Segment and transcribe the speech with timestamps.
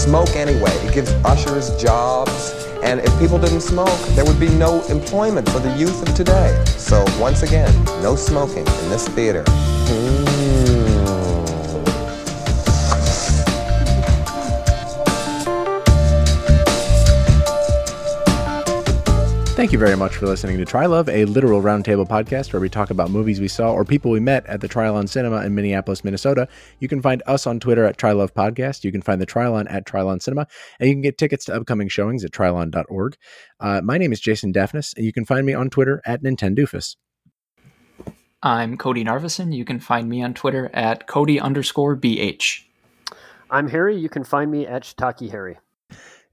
[0.00, 0.72] smoke anyway.
[0.86, 2.52] It gives ushers jobs.
[2.82, 6.64] And if people didn't smoke, there would be no employment for the youth of today.
[6.66, 7.72] So once again,
[8.02, 9.44] no smoking in this theater.
[9.46, 10.39] Hmm.
[19.60, 22.88] Thank you very much for listening to Trylove, a literal roundtable podcast where we talk
[22.88, 26.48] about movies we saw or people we met at the Trylon Cinema in Minneapolis, Minnesota.
[26.78, 28.84] You can find us on Twitter at Trylove Podcast.
[28.84, 30.46] You can find the Trylon at Trylon Cinema,
[30.78, 33.18] and you can get tickets to upcoming showings at trylon.org.
[33.60, 36.96] Uh, my name is Jason Daphnis, and you can find me on Twitter at Nintendoofus.
[38.42, 39.54] I'm Cody Narvison.
[39.54, 42.62] You can find me on Twitter at Cody underscore BH.
[43.50, 43.98] I'm Harry.
[43.98, 45.58] You can find me at Shiitake Harry.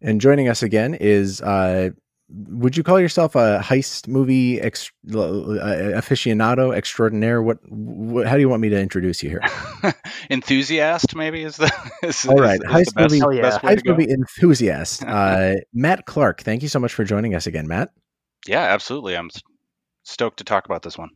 [0.02, 1.90] And joining us again is uh,
[2.30, 7.42] would you call yourself a heist movie ex- uh, aficionado extraordinaire?
[7.42, 9.42] What, what, How do you want me to introduce you here?
[10.30, 11.72] enthusiast, maybe is the
[12.04, 12.60] is, all right.
[12.60, 15.04] Is, heist is best, movie, best heist movie enthusiast.
[15.18, 17.92] Uh, Matt Clark, thank you so much for joining us again, Matt.
[18.46, 19.16] Yeah, absolutely.
[19.18, 19.30] I'm
[20.04, 21.10] stoked to talk about this one.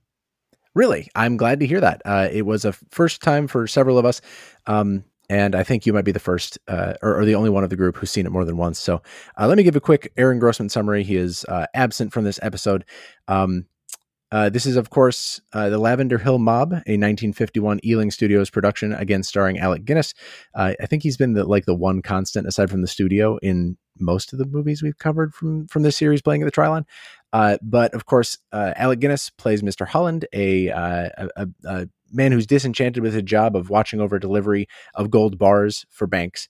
[0.74, 2.02] Really, I'm glad to hear that.
[2.06, 4.22] Uh, it was a first time for several of us.
[4.66, 7.64] Um, and I think you might be the first uh, or, or, the only one
[7.64, 8.78] of the group who's seen it more than once.
[8.78, 9.02] So
[9.40, 11.04] uh, let me give a quick Aaron Grossman summary.
[11.04, 12.84] He is uh, absent from this episode.
[13.30, 13.66] Um,
[14.34, 18.92] uh, this is, of course, uh, the Lavender Hill Mob, a 1951 Ealing Studios production,
[18.92, 20.14] again starring Alec Guinness.
[20.54, 23.78] Uh, I think he's been the, like the one constant aside from the studio in
[24.00, 26.84] most of the movies we've covered from from this series, playing at the Trylon.
[27.62, 29.88] but of course, Alec Guinness plays Mr.
[29.88, 34.68] Holland, a, a, a, a man who's disenchanted with his job of watching over delivery
[34.96, 36.48] of gold bars for banks.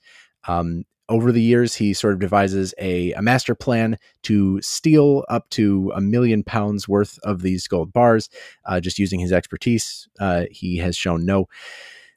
[0.47, 5.49] Um, over the years, he sort of devises a, a, master plan to steal up
[5.49, 8.29] to a million pounds worth of these gold bars,
[8.65, 10.07] uh, just using his expertise.
[10.21, 11.47] Uh, he has shown no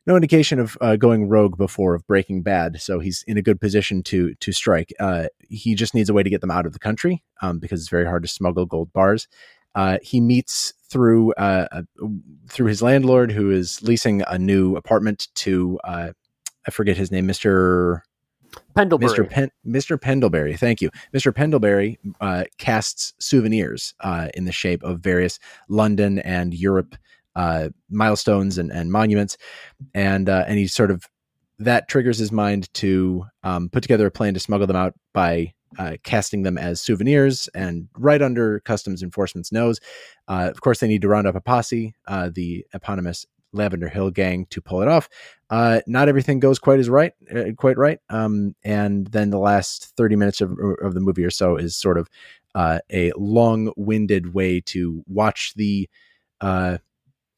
[0.07, 3.61] no indication of uh, going rogue before of Breaking Bad, so he's in a good
[3.61, 4.93] position to to strike.
[5.01, 7.81] Uh, he just needs a way to get them out of the country um, because
[7.81, 9.29] it's very hard to smuggle gold bars.
[9.75, 11.83] Uh, he meets through uh,
[12.49, 16.13] through his landlord, who is leasing a new apartment to uh,
[16.69, 18.05] I forget his name, Mister
[18.77, 19.11] Pendlebury.
[19.11, 19.29] Mr.
[19.29, 20.01] Pen- Mr.
[20.01, 20.57] Pendlebury.
[20.57, 20.91] Thank you.
[21.13, 21.35] Mr.
[21.35, 26.95] Pendlebury uh, casts souvenirs uh, in the shape of various London and Europe
[27.35, 29.37] uh, milestones and, and monuments,
[29.95, 31.05] and uh, and he sort of
[31.59, 35.53] that triggers his mind to um, put together a plan to smuggle them out by
[35.79, 39.81] uh, casting them as souvenirs and right under customs enforcement's nose.
[40.29, 44.11] Uh, of course, they need to round up a posse, uh, the eponymous Lavender Hill
[44.11, 45.09] gang, to pull it off.
[45.49, 48.01] Uh, not everything goes quite as right, uh, quite right.
[48.11, 51.99] Um, and then the last thirty minutes of, of the movie or so is sort
[51.99, 52.09] of
[52.55, 55.89] uh, a long-winded way to watch the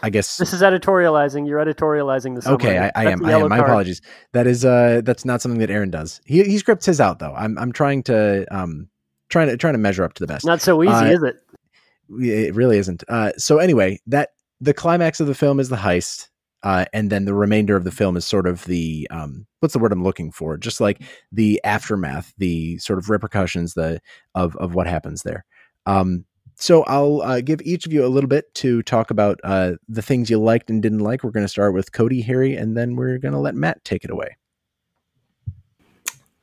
[0.02, 1.48] I guess this is editorializing.
[1.48, 2.46] You're editorializing this.
[2.46, 3.24] Okay, I, I am.
[3.24, 3.48] I am.
[3.48, 3.70] My card.
[3.70, 4.02] apologies.
[4.32, 6.20] That is uh, that's not something that Aaron does.
[6.26, 7.34] He he scripts his out though.
[7.34, 8.88] I'm I'm trying to um
[9.30, 10.44] trying to trying to measure up to the best.
[10.44, 11.36] Not so easy, uh, is it?
[12.20, 13.04] It really isn't.
[13.08, 14.30] Uh, so anyway, that
[14.60, 16.28] the climax of the film is the heist,
[16.62, 19.78] uh, and then the remainder of the film is sort of the um, what's the
[19.78, 20.58] word I'm looking for?
[20.58, 21.00] Just like
[21.32, 24.00] the aftermath, the sort of repercussions, the
[24.34, 25.46] of of what happens there.
[25.86, 26.26] Um,
[26.58, 30.02] so I'll uh, give each of you a little bit to talk about uh, the
[30.02, 31.22] things you liked and didn't like.
[31.22, 34.04] We're going to start with Cody, Harry, and then we're going to let Matt take
[34.04, 34.36] it away.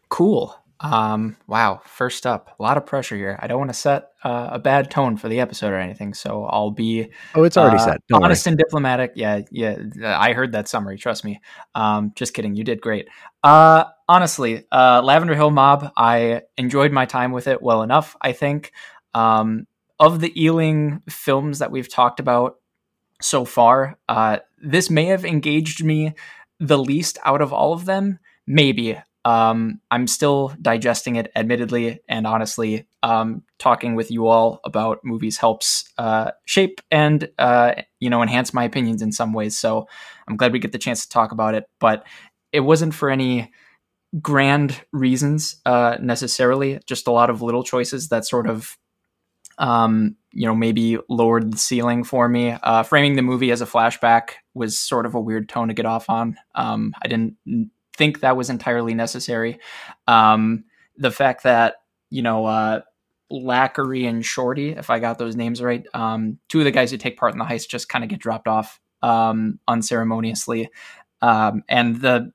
[0.09, 0.55] Cool.
[0.79, 1.81] Um, wow.
[1.85, 3.39] First up, a lot of pressure here.
[3.41, 6.45] I don't want to set uh, a bad tone for the episode or anything, so
[6.45, 7.09] I'll be.
[7.33, 8.01] Oh, it's already uh, set.
[8.09, 8.51] Don't honest worry.
[8.51, 9.13] and diplomatic.
[9.15, 9.77] Yeah, yeah.
[10.05, 10.97] I heard that summary.
[10.97, 11.41] Trust me.
[11.73, 12.55] Um, just kidding.
[12.55, 13.07] You did great.
[13.43, 15.91] Uh, honestly, uh, Lavender Hill Mob.
[15.97, 18.15] I enjoyed my time with it well enough.
[18.21, 18.71] I think.
[19.15, 19.67] Um,
[19.99, 22.59] of the Ealing films that we've talked about
[23.21, 26.13] so far, uh, this may have engaged me
[26.59, 28.19] the least out of all of them.
[28.45, 28.97] Maybe.
[29.25, 35.37] Um, I'm still digesting it, admittedly, and honestly, um, talking with you all about movies
[35.37, 39.57] helps uh, shape and uh, you know enhance my opinions in some ways.
[39.57, 39.87] So
[40.27, 41.65] I'm glad we get the chance to talk about it.
[41.79, 42.05] But
[42.51, 43.51] it wasn't for any
[44.21, 46.79] grand reasons uh, necessarily.
[46.85, 48.77] Just a lot of little choices that sort of
[49.57, 52.51] um, you know, maybe lowered the ceiling for me.
[52.63, 55.85] Uh, framing the movie as a flashback was sort of a weird tone to get
[55.85, 56.37] off on.
[56.55, 57.37] Um, I didn't
[57.95, 59.59] think that was entirely necessary.
[60.07, 60.65] Um,
[60.97, 61.75] the fact that,
[62.09, 62.81] you know, uh,
[63.31, 65.85] Lackery and Shorty, if I got those names right.
[65.93, 68.19] Um, two of the guys who take part in the heist just kind of get
[68.19, 70.69] dropped off um, unceremoniously,
[71.21, 72.31] um, and the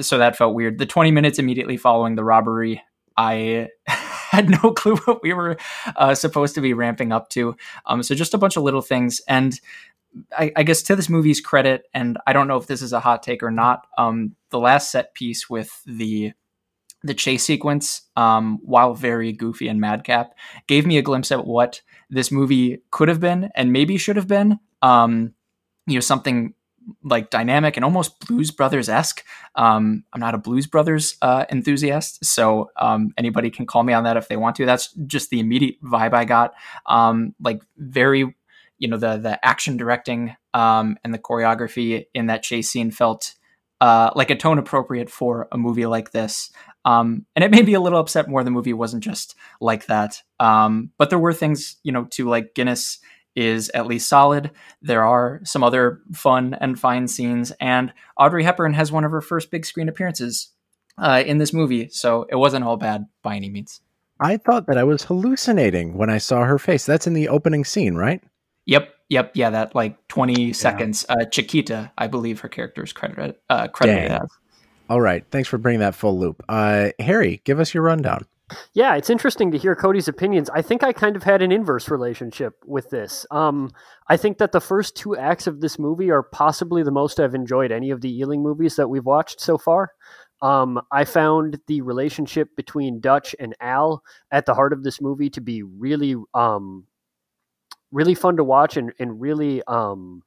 [0.00, 0.78] so that felt weird.
[0.78, 2.82] The 20 minutes immediately following the robbery,
[3.16, 3.68] I
[4.30, 5.56] had no clue what we were
[5.96, 7.56] uh, supposed to be ramping up to.
[7.86, 9.60] Um, so just a bunch of little things, and
[10.36, 13.00] I, I, guess to this movie's credit, and I don't know if this is a
[13.00, 13.86] hot take or not.
[13.98, 16.32] Um, the last set piece with the
[17.02, 20.34] the chase sequence, um, while very goofy and madcap,
[20.66, 21.80] gave me a glimpse at what
[22.10, 24.58] this movie could have been and maybe should have been.
[24.82, 25.32] Um,
[25.86, 26.54] you know, something
[27.02, 29.24] like dynamic and almost Blues Brothers esque.
[29.54, 34.04] Um, I'm not a Blues Brothers uh, enthusiast, so um, anybody can call me on
[34.04, 34.66] that if they want to.
[34.66, 36.54] That's just the immediate vibe I got.
[36.86, 38.34] Um, like very,
[38.78, 43.34] you know, the the action directing um, and the choreography in that chase scene felt
[43.80, 46.50] uh, like a tone appropriate for a movie like this.
[46.84, 50.22] Um, and it made me a little upset more the movie wasn't just like that.
[50.38, 52.98] Um, but there were things, you know, to like Guinness
[53.36, 54.50] is at least solid.
[54.82, 59.20] There are some other fun and fine scenes, and Audrey Hepburn has one of her
[59.20, 60.50] first big screen appearances
[60.98, 63.80] uh, in this movie, so it wasn't all bad by any means.
[64.20, 66.84] I thought that I was hallucinating when I saw her face.
[66.84, 68.22] That's in the opening scene, right?
[68.66, 69.50] Yep, yep, yeah.
[69.50, 70.52] That like twenty yeah.
[70.52, 71.06] seconds.
[71.08, 74.20] Uh, Chiquita, I believe her character is credited uh, credited Dang.
[74.22, 74.30] as.
[74.90, 76.42] All right, thanks for bringing that full loop.
[76.48, 78.26] Uh, Harry, give us your rundown.
[78.74, 80.50] Yeah, it's interesting to hear Cody's opinions.
[80.50, 83.26] I think I kind of had an inverse relationship with this.
[83.30, 83.70] Um,
[84.08, 87.34] I think that the first two acts of this movie are possibly the most I've
[87.34, 89.92] enjoyed any of the Ealing movies that we've watched so far.
[90.42, 95.30] Um, I found the relationship between Dutch and Al at the heart of this movie
[95.30, 96.86] to be really, um,
[97.92, 100.22] really fun to watch and, and really um,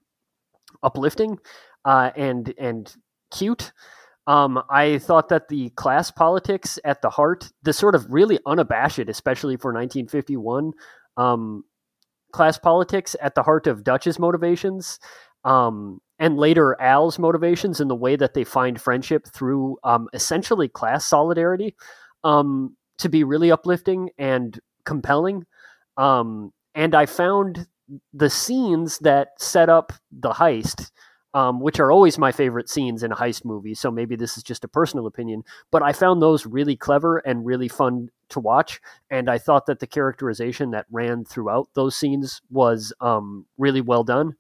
[0.84, 1.40] uplifting
[1.86, 2.96] uh, and and
[3.32, 3.72] cute.
[4.26, 9.00] Um, I thought that the class politics at the heart, the sort of really unabashed,
[9.00, 10.72] especially for 1951,
[11.18, 11.64] um,
[12.32, 15.00] class politics at the heart of Dutch's motivations,
[15.44, 20.70] um, and later Al's motivations in the way that they find friendship through um, essentially
[20.70, 21.76] class solidarity,
[22.24, 25.46] um, to be really uplifting and compelling.
[25.98, 27.68] Um, and I found
[28.14, 30.92] the scenes that set up the heist
[31.34, 33.74] um, which are always my favorite scenes in a heist movie.
[33.74, 37.46] So maybe this is just a personal opinion, but I found those really clever and
[37.46, 38.80] really fun to watch.
[39.10, 44.04] And I thought that the characterization that ran throughout those scenes was um, really well
[44.04, 44.36] done.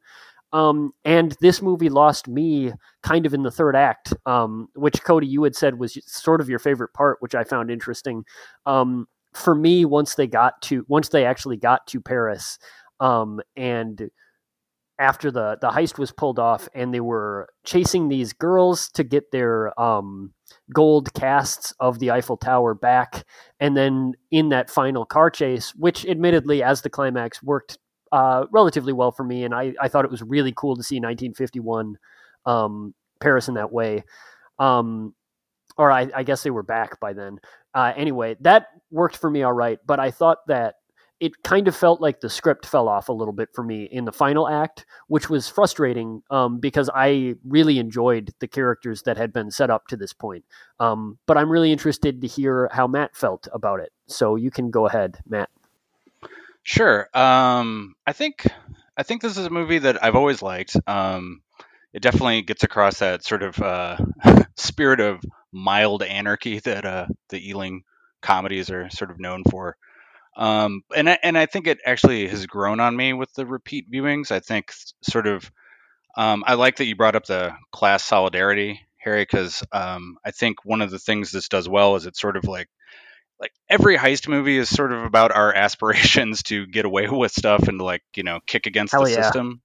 [0.52, 5.26] Um, and this movie lost me kind of in the third act, um, which Cody,
[5.26, 8.24] you had said was sort of your favorite part, which I found interesting.
[8.68, 12.60] Um, for me, once they got to, once they actually got to Paris,
[13.00, 14.12] um, and
[15.00, 19.32] after the the heist was pulled off and they were chasing these girls to get
[19.32, 20.34] their um,
[20.74, 23.26] gold casts of the Eiffel Tower back.
[23.60, 27.78] And then in that final car chase which admittedly as the climax worked
[28.12, 30.98] uh, relatively well for me and I, I thought it was really cool to see
[30.98, 31.98] 1951
[32.46, 34.04] um, Paris in that way.
[34.60, 35.16] Um,
[35.78, 37.40] or I, I, guess they were back by then.
[37.74, 40.76] Uh, anyway that worked for me all right but I thought that
[41.20, 44.06] it kind of felt like the script fell off a little bit for me in
[44.06, 49.32] the final act, which was frustrating um, because I really enjoyed the characters that had
[49.32, 50.44] been set up to this point.
[50.80, 53.92] Um, but I'm really interested to hear how Matt felt about it.
[54.08, 55.50] So you can go ahead, Matt.
[56.64, 57.10] Sure.
[57.14, 58.46] Um, I think
[58.96, 60.78] I think this is a movie that I've always liked.
[60.88, 61.42] Um,
[61.94, 63.98] it definitely gets across that sort of uh,
[64.56, 65.22] spirit of
[65.52, 67.84] mild anarchy that uh, the Ealing
[68.22, 69.78] comedies are sort of known for.
[70.36, 73.92] Um, and I, and I think it actually has grown on me with the repeat
[73.92, 74.32] viewings.
[74.32, 74.74] I think
[75.04, 75.52] sort of
[76.16, 80.64] um, I like that you brought up the class solidarity, Harry, because um, I think
[80.64, 82.68] one of the things this does well is it's sort of like
[83.40, 87.68] like every heist movie is sort of about our aspirations to get away with stuff
[87.68, 89.22] and to like you know kick against Hell the yeah.
[89.22, 89.62] system.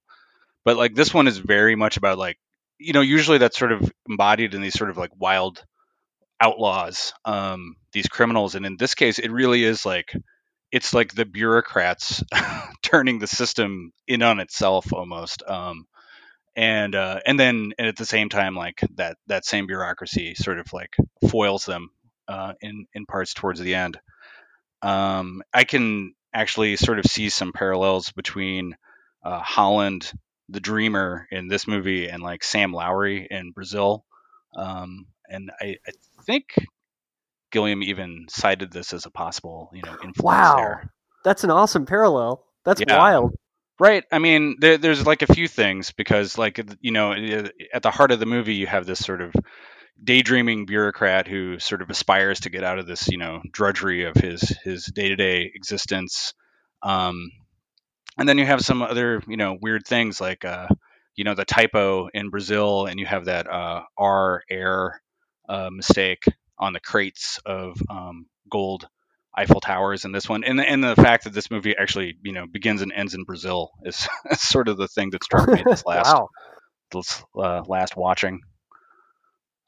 [0.64, 2.38] But like this one is very much about like
[2.78, 5.64] you know usually that's sort of embodied in these sort of like wild
[6.40, 10.14] outlaws, um, these criminals, and in this case it really is like
[10.72, 12.22] it's like the bureaucrats
[12.82, 15.86] turning the system in on itself almost um,
[16.56, 20.58] and uh, and then and at the same time like that that same bureaucracy sort
[20.58, 20.96] of like
[21.30, 21.90] foils them
[22.28, 23.98] uh, in in parts towards the end.
[24.82, 28.76] Um, i can actually sort of see some parallels between
[29.24, 30.12] uh, holland
[30.48, 34.04] the dreamer in this movie and like sam lowry in brazil
[34.54, 35.92] um, and I, I
[36.24, 36.54] think
[37.50, 40.56] Gilliam even cited this as a possible, you know, influence wow.
[40.56, 40.92] there.
[41.24, 42.44] That's an awesome parallel.
[42.64, 42.98] That's yeah.
[42.98, 43.34] wild.
[43.80, 44.04] Right.
[44.10, 47.12] I mean, there, there's like a few things because, like, you know,
[47.72, 49.32] at the heart of the movie, you have this sort of,
[50.00, 54.14] daydreaming bureaucrat who sort of aspires to get out of this, you know, drudgery of
[54.14, 56.34] his his day to day existence.
[56.84, 57.32] Um,
[58.16, 60.68] and then you have some other, you know, weird things like, uh,
[61.16, 65.02] you know, the typo in Brazil, and you have that uh, R air
[65.48, 66.22] uh, mistake
[66.58, 68.88] on the crates of um, gold
[69.36, 72.32] Eiffel Towers in this one, and the, and the fact that this movie actually, you
[72.32, 75.62] know, begins and ends in Brazil is, is sort of the thing that struck me
[75.64, 76.28] this last wow.
[76.92, 78.40] this uh, last watching.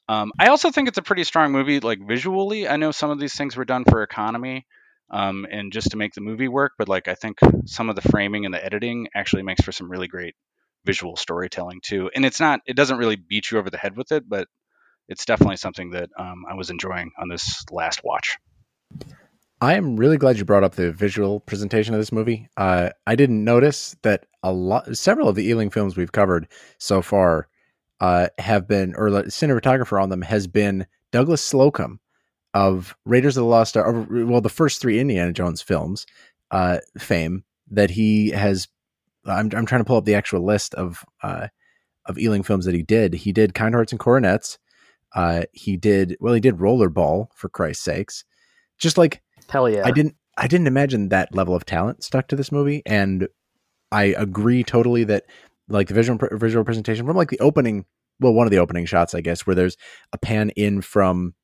[0.09, 2.67] Um, I also think it's a pretty strong movie, like visually.
[2.67, 4.67] I know some of these things were done for economy
[5.09, 8.03] um, and just to make the movie work, but like I think some of the
[8.03, 10.35] framing and the editing actually makes for some really great
[10.85, 12.11] visual storytelling too.
[12.13, 14.49] And it's not, it doesn't really beat you over the head with it, but
[15.11, 18.39] it's definitely something that um, I was enjoying on this last watch.
[19.61, 22.49] I am really glad you brought up the visual presentation of this movie.
[22.57, 26.49] Uh, I didn't notice that a lot, several of the Ealing films we've covered
[26.79, 27.49] so far
[28.01, 31.99] uh, have been, or the cinematographer on them has been Douglas Slocombe
[32.55, 36.07] of Raiders of the Lost Ark, well, the first three Indiana Jones films
[36.51, 38.69] uh, fame that he has.
[39.27, 41.49] I'm, I'm trying to pull up the actual list of uh,
[42.07, 43.13] of Ealing films that he did.
[43.13, 44.59] He did Kind Hearts and Coronets.
[45.15, 46.35] Uh, he did well.
[46.35, 48.25] He did Rollerball for Christ's sakes.
[48.79, 52.37] Just like hell yeah, I didn't I didn't imagine that level of talent stuck to
[52.37, 53.29] this movie, and
[53.93, 55.25] I agree totally that
[55.71, 57.87] like the visual visual presentation from like the opening
[58.19, 59.77] well one of the opening shots i guess where there's
[60.13, 61.35] a pan in from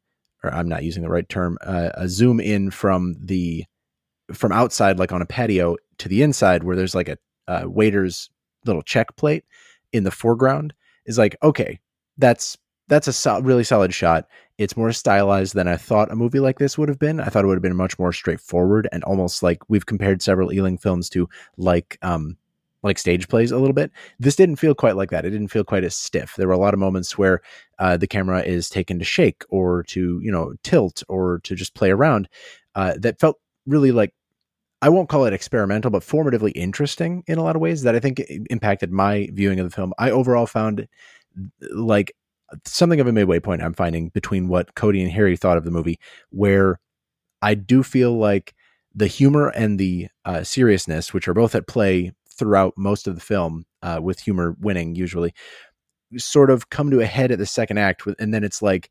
[0.43, 3.65] or i'm not using the right term uh, a zoom in from the
[4.33, 7.17] from outside like on a patio to the inside where there's like a
[7.49, 8.29] uh, waiter's
[8.65, 9.45] little check plate
[9.93, 10.75] in the foreground
[11.07, 11.79] is like okay
[12.19, 12.59] that's
[12.89, 14.27] that's a really solid shot
[14.59, 17.45] it's more stylized than i thought a movie like this would have been i thought
[17.45, 21.09] it would have been much more straightforward and almost like we've compared several ealing films
[21.09, 22.37] to like um
[22.87, 23.91] like stage plays a little bit.
[24.19, 25.25] This didn't feel quite like that.
[25.25, 26.35] It didn't feel quite as stiff.
[26.37, 27.43] There were a lot of moments where
[27.79, 31.75] uh, the camera is taken to shake or to you know tilt or to just
[31.75, 32.29] play around
[32.75, 34.15] uh, that felt really like
[34.83, 37.99] I won't call it experimental, but formatively interesting in a lot of ways that I
[37.99, 39.93] think impacted my viewing of the film.
[39.99, 40.87] I overall found
[41.73, 42.15] like
[42.65, 45.71] something of a midway point I'm finding between what Cody and Harry thought of the
[45.71, 45.99] movie,
[46.31, 46.81] where
[47.43, 48.55] I do feel like
[48.95, 53.21] the humor and the uh, seriousness, which are both at play throughout most of the
[53.21, 55.35] film, uh, with humor winning usually,
[56.17, 58.91] sort of come to a head at the second act, and then it's like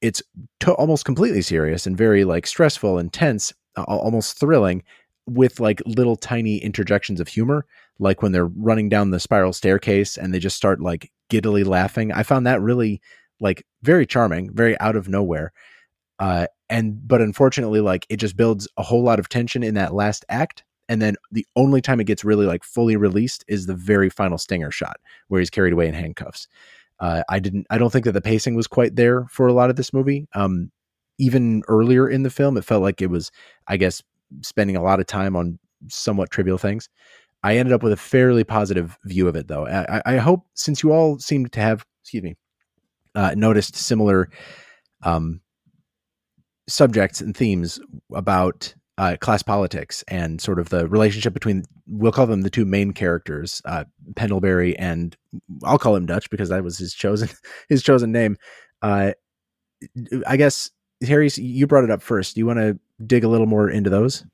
[0.00, 0.22] it's
[0.60, 4.82] to- almost completely serious and very like stressful, intense, uh, almost thrilling,
[5.28, 7.66] with like little tiny interjections of humor,
[7.98, 12.12] like when they're running down the spiral staircase and they just start like giddily laughing.
[12.12, 13.00] I found that really
[13.40, 15.52] like very charming, very out of nowhere.
[16.18, 19.94] Uh, and but unfortunately, like it just builds a whole lot of tension in that
[19.94, 23.74] last act and then the only time it gets really like fully released is the
[23.74, 24.96] very final stinger shot
[25.28, 26.48] where he's carried away in handcuffs.
[26.98, 27.66] Uh, I didn't.
[27.70, 30.26] I don't think that the pacing was quite there for a lot of this movie.
[30.34, 30.72] Um,
[31.18, 33.30] even earlier in the film, it felt like it was,
[33.68, 34.02] I guess,
[34.42, 35.58] spending a lot of time on
[35.88, 36.88] somewhat trivial things.
[37.42, 39.66] I ended up with a fairly positive view of it, though.
[39.66, 42.36] I, I hope since you all seem to have, excuse me,
[43.14, 44.28] uh, noticed similar
[45.02, 45.40] um,
[46.68, 47.80] subjects and themes
[48.12, 52.64] about uh, class politics and sort of the relationship between we'll call them the two
[52.64, 53.84] main characters, uh,
[54.16, 55.16] Pendlebury and
[55.62, 57.28] I'll call him Dutch because that was his chosen
[57.68, 58.36] his chosen name.
[58.82, 59.12] Uh,
[60.26, 60.70] I guess
[61.06, 62.34] Harry, you brought it up first.
[62.34, 64.24] Do you want to dig a little more into those?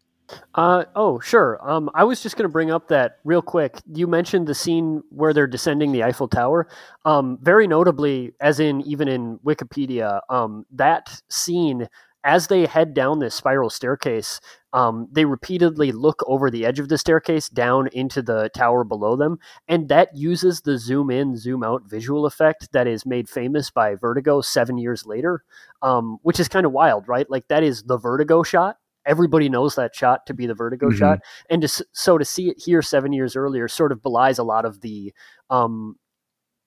[0.55, 1.59] Uh, oh, sure.
[1.69, 3.81] Um, I was just going to bring up that real quick.
[3.93, 6.67] You mentioned the scene where they're descending the Eiffel Tower.
[7.05, 11.89] Um, very notably, as in even in Wikipedia, um, that scene
[12.25, 14.41] as they head down this spiral staircase,
[14.73, 19.15] um, they repeatedly look over the edge of the staircase down into the tower below
[19.15, 19.39] them,
[19.69, 23.95] and that uses the zoom in, zoom out visual effect that is made famous by
[23.95, 25.45] Vertigo seven years later,
[25.83, 27.31] um, which is kind of wild, right?
[27.31, 28.79] Like that is the Vertigo shot.
[29.07, 30.99] Everybody knows that shot to be the Vertigo mm-hmm.
[30.99, 31.19] shot,
[31.51, 34.65] and to, so to see it here seven years earlier sort of belies a lot
[34.65, 35.13] of the
[35.51, 35.97] um,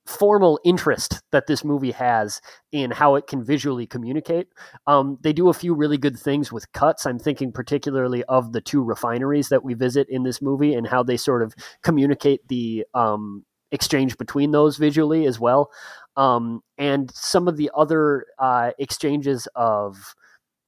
[0.07, 4.47] formal interest that this movie has in how it can visually communicate.
[4.87, 7.05] Um, they do a few really good things with cuts.
[7.05, 11.03] I'm thinking particularly of the two refineries that we visit in this movie and how
[11.03, 15.71] they sort of communicate the um, exchange between those visually as well.
[16.15, 20.15] Um, and some of the other uh, exchanges of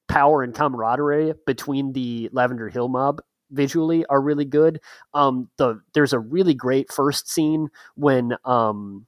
[0.08, 3.20] power and camaraderie between the Lavender Hill mob
[3.50, 4.80] visually are really good.
[5.14, 9.06] Um, the there's a really great first scene when um,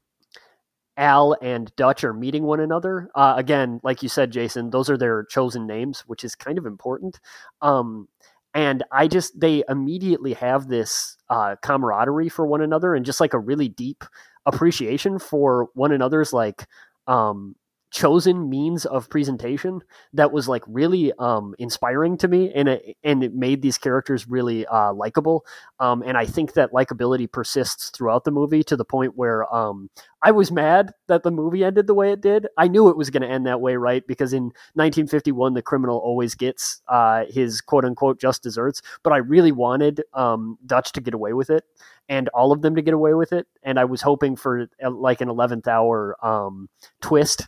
[0.96, 3.10] Al and Dutch are meeting one another.
[3.14, 6.66] Uh, again, like you said, Jason, those are their chosen names, which is kind of
[6.66, 7.18] important.
[7.62, 8.08] Um,
[8.54, 13.32] and I just, they immediately have this uh, camaraderie for one another and just like
[13.32, 14.04] a really deep
[14.44, 16.66] appreciation for one another's like
[17.06, 17.56] um,
[17.92, 19.82] chosen means of presentation
[20.14, 24.26] that was like really um, inspiring to me and it, and it made these characters
[24.26, 25.44] really uh, likable.
[25.78, 29.90] Um, and i think that likability persists throughout the movie to the point where um,
[30.22, 32.46] i was mad that the movie ended the way it did.
[32.56, 34.06] I knew it was going to end that way right?
[34.06, 34.44] Because in
[34.74, 40.02] 1951 the criminal always gets uh, his quote unquote just desserts but i really wanted
[40.14, 41.64] um, dutch to get away with it
[42.08, 44.90] and all of them to get away with it and i was hoping for uh,
[44.90, 46.68] like an 11th hour um,
[47.00, 47.46] twist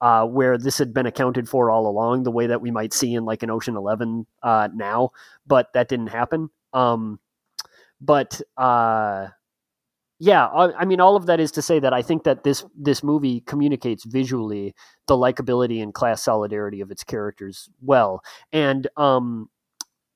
[0.00, 3.14] uh, where this had been accounted for all along, the way that we might see
[3.14, 5.10] in like an Ocean Eleven uh, now,
[5.46, 6.50] but that didn't happen.
[6.72, 7.18] Um,
[8.00, 9.28] but uh,
[10.18, 12.64] yeah, I, I, mean, all of that is to say that I think that this
[12.76, 14.74] this movie communicates visually
[15.06, 18.22] the likability and class solidarity of its characters well,
[18.52, 19.48] and um,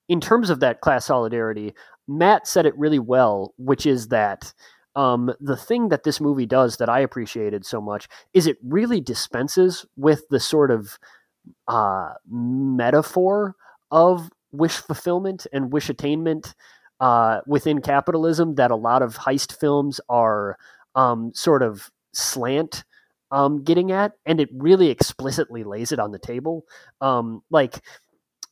[0.08, 1.74] in terms of that class solidarity,
[2.08, 4.52] Matt said it really well, which is that
[4.96, 9.00] um, the thing that this movie does that I appreciated so much is it really
[9.00, 10.98] dispenses with the sort of
[11.68, 13.54] uh, metaphor
[13.90, 16.54] of wish fulfillment and wish attainment
[17.00, 20.56] uh, within capitalism that a lot of heist films are
[20.94, 22.84] um, sort of slant
[23.30, 26.64] um, getting at, and it really explicitly lays it on the table.
[27.00, 27.80] Um, like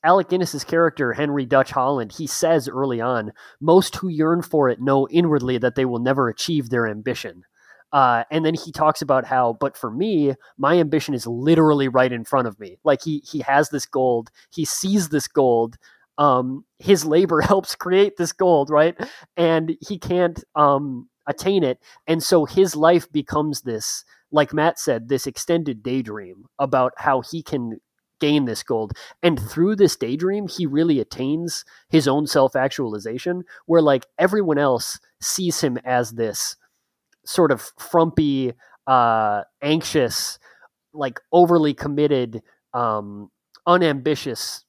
[0.09, 4.81] Alec Guinness's character, Henry Dutch Holland, he says early on, most who yearn for it
[4.81, 7.45] know inwardly that they will never achieve their ambition.
[7.93, 12.11] Uh, and then he talks about how, but for me, my ambition is literally right
[12.11, 12.79] in front of me.
[12.85, 15.77] Like he he has this gold, he sees this gold.
[16.17, 18.97] Um, his labor helps create this gold, right?
[19.37, 25.11] And he can't um, attain it, and so his life becomes this, like Matt said,
[25.11, 27.79] this extended daydream about how he can
[28.21, 28.93] gain this gold.
[29.23, 34.99] And through this daydream, he really attains his own self actualization, where like everyone else
[35.21, 36.57] sees him as this
[37.25, 38.53] sort of frumpy,
[38.87, 40.39] uh, anxious,
[40.93, 43.31] like overly committed, um,
[43.67, 44.65] unambitious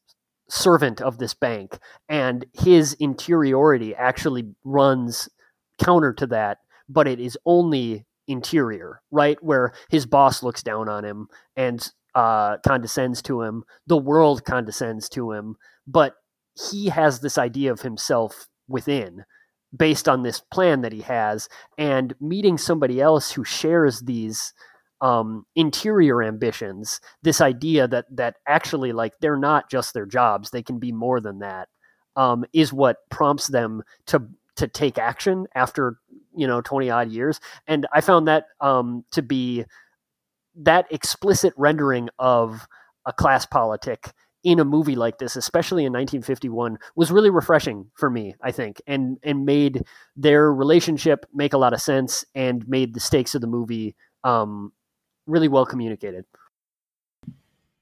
[0.50, 1.79] servant of this bank.
[2.10, 5.29] And his interiority actually runs
[5.82, 6.58] counter to that,
[6.89, 9.38] but it is only interior, right?
[9.44, 15.10] Where his boss looks down on him and uh, condescends to him, the world condescends
[15.10, 16.15] to him, but
[16.70, 19.24] he has this idea of himself within
[19.76, 24.54] based on this plan that he has and meeting somebody else who shares these
[25.02, 30.63] um, interior ambitions this idea that that actually like they're not just their jobs they
[30.63, 31.70] can be more than that
[32.15, 34.22] um, is what prompts them to
[34.60, 35.98] to take action after
[36.36, 39.65] you know 20 odd years and i found that um, to be
[40.56, 42.67] that explicit rendering of
[43.06, 44.12] a class politic
[44.43, 48.82] in a movie like this, especially in 1951, was really refreshing for me, I think,
[48.88, 49.84] and and made
[50.15, 54.72] their relationship make a lot of sense and made the stakes of the movie um,
[55.28, 56.26] really well communicated.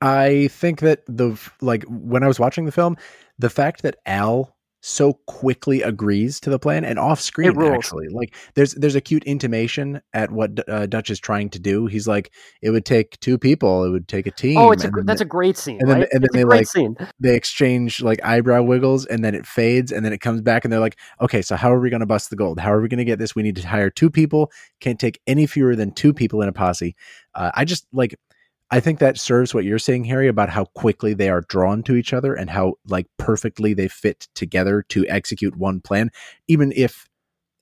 [0.01, 2.97] I think that the like when I was watching the film,
[3.37, 8.35] the fact that Al so quickly agrees to the plan and off screen actually like
[8.53, 11.87] there's there's a cute intimation at what uh, dutch is trying to do.
[11.87, 14.91] He's like it would take two people it would take a team oh it's a,
[15.03, 16.09] that's a great scene and then, right?
[16.11, 16.95] and then they like scene.
[17.19, 20.71] they exchange like eyebrow wiggles and then it fades and then it comes back and
[20.71, 22.59] they're like okay so how are we going to bust the gold?
[22.59, 23.35] How are we going to get this?
[23.35, 24.51] We need to hire two people.
[24.79, 26.95] Can't take any fewer than two people in a posse.
[27.33, 28.19] Uh, i just like
[28.69, 31.95] I think that serves what you're saying, Harry, about how quickly they are drawn to
[31.95, 36.11] each other and how like perfectly they fit together to execute one plan.
[36.47, 37.07] Even if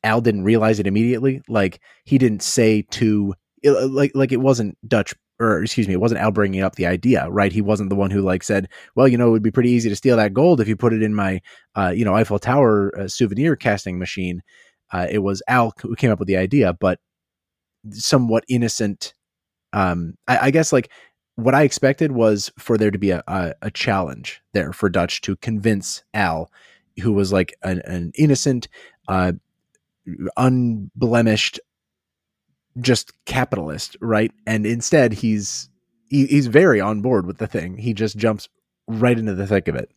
[0.04, 4.78] Al didn't realize it immediately, like he didn't say to uh, like like it wasn't
[4.88, 7.52] Dutch or excuse me, it wasn't Al bringing up the idea, right?
[7.52, 9.90] He wasn't the one who like said, "Well, you know, it would be pretty easy
[9.90, 11.42] to steal that gold if you put it in my,
[11.76, 14.42] uh, you know, Eiffel Tower uh, souvenir casting machine."
[14.94, 17.00] Uh, it was Al who came up with the idea, but
[17.92, 19.15] somewhat innocent
[19.76, 20.90] um, I, I, guess like
[21.36, 25.20] what I expected was for there to be a, a, a, challenge there for Dutch
[25.22, 26.50] to convince Al,
[27.02, 28.70] who was like an, an innocent,
[29.10, 29.34] uh,
[30.38, 31.60] unblemished,
[32.80, 34.32] just capitalist, right?
[34.48, 35.70] And instead, he's
[36.10, 37.78] he, he's very on board with the thing.
[37.78, 38.48] He just jumps
[38.88, 39.92] right into the thick of it.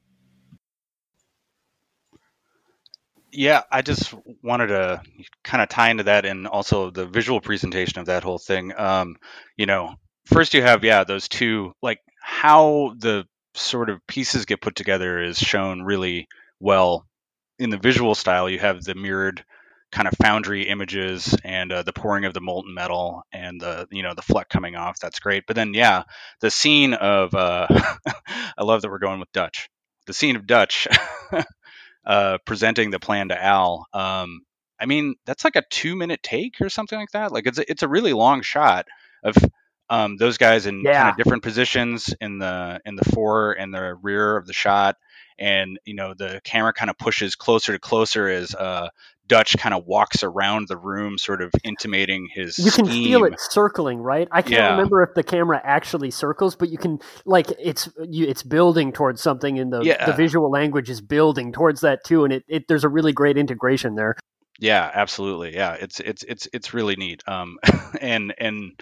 [3.30, 5.02] Yeah, I just wanted to
[5.44, 8.72] kind of tie into that and also the visual presentation of that whole thing.
[8.76, 9.16] Um,
[9.56, 14.60] you know, first you have yeah those two like how the sort of pieces get
[14.62, 16.26] put together is shown really
[16.58, 17.06] well
[17.58, 18.48] in the visual style.
[18.48, 19.44] You have the mirrored
[19.92, 24.02] kind of foundry images and uh, the pouring of the molten metal and the you
[24.02, 24.98] know the fleck coming off.
[25.00, 25.44] That's great.
[25.46, 26.04] But then yeah,
[26.40, 27.66] the scene of uh,
[28.58, 29.68] I love that we're going with Dutch.
[30.06, 30.88] The scene of Dutch
[32.04, 33.86] uh, presenting the plan to Al.
[33.92, 34.42] Um,
[34.80, 37.32] I mean, that's like a two minute take or something like that.
[37.32, 38.86] Like it's a, it's a really long shot
[39.22, 39.36] of
[39.90, 40.92] um, those guys in Yeah.
[40.92, 44.96] kind of different positions in the in the fore and the rear of the shot,
[45.38, 48.88] and you know the camera kind of pushes closer to closer as uh,
[49.28, 52.58] Dutch kind of walks around the room, sort of intimating his.
[52.58, 54.70] you can feel it circling right i can't Yeah.
[54.72, 59.20] remember if the camera actually circles but you can like it's you, it's building towards
[59.20, 60.06] something and the, Yeah.
[60.06, 63.36] the visual language is building towards that too and it, it there's a really great
[63.36, 64.16] integration there
[64.60, 65.54] Yeah, absolutely.
[65.54, 67.22] Yeah, it's it's it's it's really neat.
[67.28, 67.58] Um,
[68.00, 68.72] and and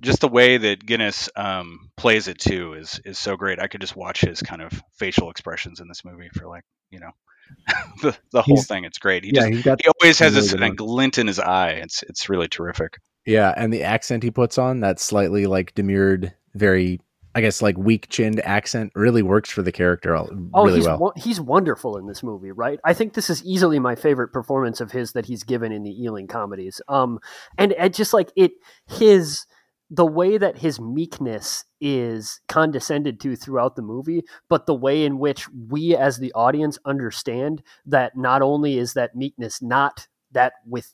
[0.00, 3.60] just the way that Guinness um, plays it too is is so great.
[3.60, 7.00] I could just watch his kind of facial expressions in this movie for like you
[7.00, 7.10] know
[8.02, 8.84] the the whole thing.
[8.84, 9.24] It's great.
[9.24, 11.38] He yeah, just he's got he always has really this good uh, glint in his
[11.38, 11.70] eye.
[11.70, 12.98] It's it's really terrific.
[13.26, 17.00] yeah, and the accent he puts on that slightly like demurred, very
[17.34, 20.86] I guess like weak chinned accent really works for the character all- Oh, really he's,
[20.86, 21.12] well.
[21.16, 22.80] He's wonderful in this movie, right?
[22.84, 26.02] I think this is easily my favorite performance of his that he's given in the
[26.02, 26.80] Ealing comedies.
[26.88, 27.20] Um,
[27.56, 28.52] and it just like it,
[28.88, 29.44] his
[29.90, 35.18] the way that his meekness is condescended to throughout the movie, but the way in
[35.18, 40.92] which we as the audience understand that not only is that meekness not that with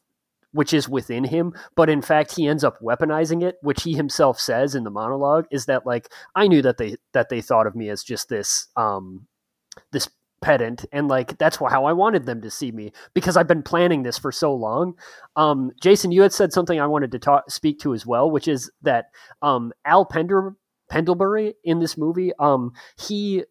[0.53, 4.39] which is within him, but in fact he ends up weaponizing it, which he himself
[4.39, 7.75] says in the monologue is that like I knew that they that they thought of
[7.75, 9.27] me as just this um
[10.45, 14.03] pedant and like that's how I wanted them to see me because I've been planning
[14.03, 14.93] this for so long.
[15.37, 18.47] Um Jason you had said something I wanted to talk speak to as well, which
[18.47, 19.07] is that
[19.41, 20.55] um Al Pender
[20.91, 23.45] Pendlebury in this movie um he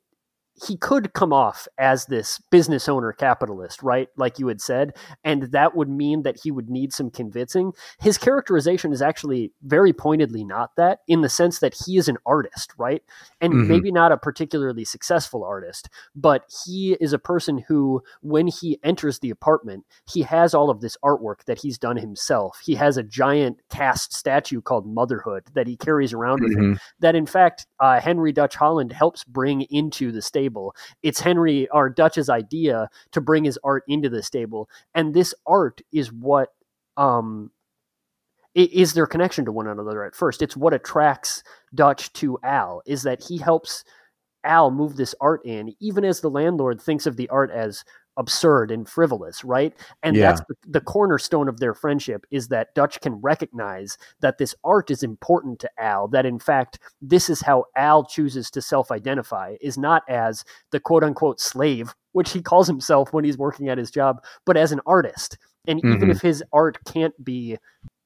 [0.55, 4.07] he could come off as this business owner capitalist, right?
[4.17, 7.73] Like you had said, and that would mean that he would need some convincing.
[7.99, 12.17] His characterization is actually very pointedly not that, in the sense that he is an
[12.25, 13.01] artist, right?
[13.41, 13.67] And Mhm.
[13.67, 19.19] maybe not a particularly successful artist, but he is a person who, when he enters
[19.19, 22.59] the apartment, he has all of this artwork that he's done himself.
[22.63, 26.79] He has a giant cast statue called Motherhood that he carries around with him Mhm.
[26.99, 30.75] that in fact uh, Henry Dutch Holland helps bring into the stable.
[31.01, 35.81] It's Henry or Dutch's idea to bring his art into the stable, and this art
[35.91, 36.49] is what
[36.97, 37.51] um,
[38.55, 40.41] is their connection to one another at first.
[40.41, 43.83] It's what attracts Dutch to Al is that he helps
[44.43, 47.83] Al move this art in, even as the landlord thinks of the art as
[48.17, 49.73] absurd and frivolous, right?
[50.03, 50.27] And Yeah.
[50.29, 54.91] that's the, the cornerstone of their friendship is that Dutch can recognize that this art
[54.91, 59.55] is important to Al, that in fact, this is how Al chooses to self identify,
[59.61, 63.77] is not as the quote unquote slave, which he calls himself when he's working at
[63.77, 65.37] his job, but as an artist.
[65.67, 66.11] And even Mhm.
[66.11, 67.57] if his art can't be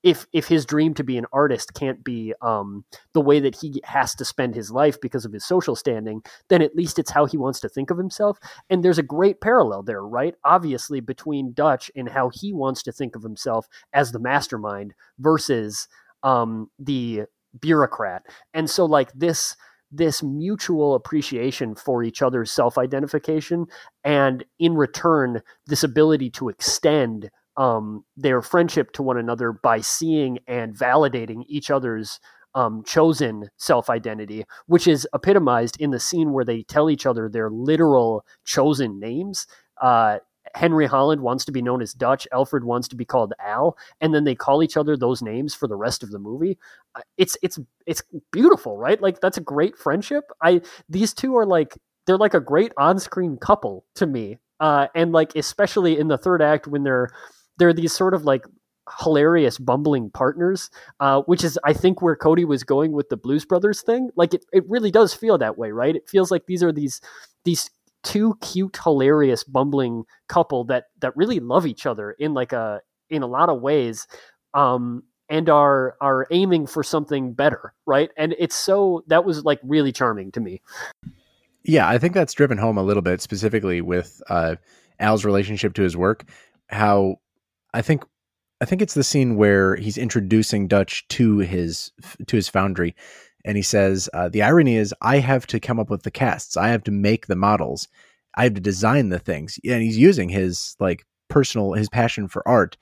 [0.03, 3.81] if if his dream to be an artist can't be um, the way that he
[3.83, 7.25] has to spend his life because of his social standing, then at least it's how
[7.25, 8.37] he wants to think of himself.
[8.69, 10.35] And there's a great parallel there, right?
[10.43, 15.87] Obviously, between Dutch and how he wants to think of himself as the mastermind versus
[16.23, 17.23] um, the
[17.59, 18.23] bureaucrat.
[18.53, 19.55] And so, like this
[19.89, 23.65] this mutual appreciation for each other's self-identification
[24.03, 30.39] and in return this ability to extend um, their friendship to one another by seeing
[30.47, 32.19] and validating each other's
[32.55, 37.29] um, chosen self identity, which is epitomized in the scene where they tell each other
[37.29, 39.47] their literal chosen names.
[39.81, 40.19] Uh,
[40.55, 42.27] Henry Holland wants to be known as Dutch.
[42.31, 45.67] Alfred wants to be called Al, and then they call each other those names for
[45.67, 46.57] the rest of the movie.
[46.95, 49.01] Uh, It's it's it's beautiful, right?
[49.01, 50.23] Like that's a great friendship.
[50.41, 55.11] I these two are like they're like a great on-screen couple to me, uh, and
[55.11, 57.09] like especially in the third act when they're
[57.57, 58.45] they're these sort of like
[58.99, 60.69] hilarious bumbling partners
[61.01, 64.09] uh, which is i think where cody was going with the blues brothers thing.
[64.15, 65.95] Like it, it really does feel that way right?
[65.95, 67.01] It feels like these are these
[67.43, 67.69] these
[68.03, 73.23] two cute hilarious bumbling couple that that really love each other in like a in
[73.23, 74.07] a lot of ways
[74.53, 78.11] um and are are aiming for something better right?
[78.17, 80.61] And it's so that was like really charming to me.
[81.63, 84.55] Yeah, I think that's driven home a little bit, specifically with uh,
[84.99, 86.23] Al's relationship to his work.
[86.67, 87.17] How
[87.77, 88.03] I think
[88.59, 91.91] I think it's the scene where he's introducing Dutch to his
[92.25, 92.95] to his foundry,
[93.45, 96.57] and he says, uh, "The irony is, I have to come up with the casts.
[96.57, 97.87] I have to make the models.
[98.35, 102.47] I have to design the things." And he's using his like personal his passion for
[102.47, 102.77] art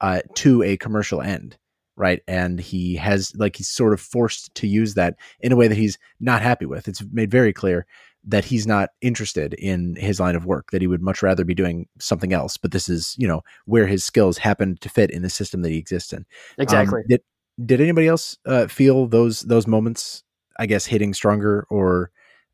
[0.00, 1.56] uh, to a commercial end,
[1.96, 2.20] right?
[2.26, 5.78] And he has like he's sort of forced to use that in a way that
[5.78, 6.88] he's not happy with.
[6.88, 7.86] It's made very clear
[8.24, 11.54] that he's not interested in his line of work that he would much rather be
[11.54, 15.22] doing something else but this is you know where his skills happen to fit in
[15.22, 16.18] the system that he exists in.
[16.18, 16.24] Um,
[16.58, 17.02] exactly.
[17.08, 17.22] did
[17.64, 20.22] did anybody else uh, feel those those moments
[20.58, 22.10] i guess hitting stronger or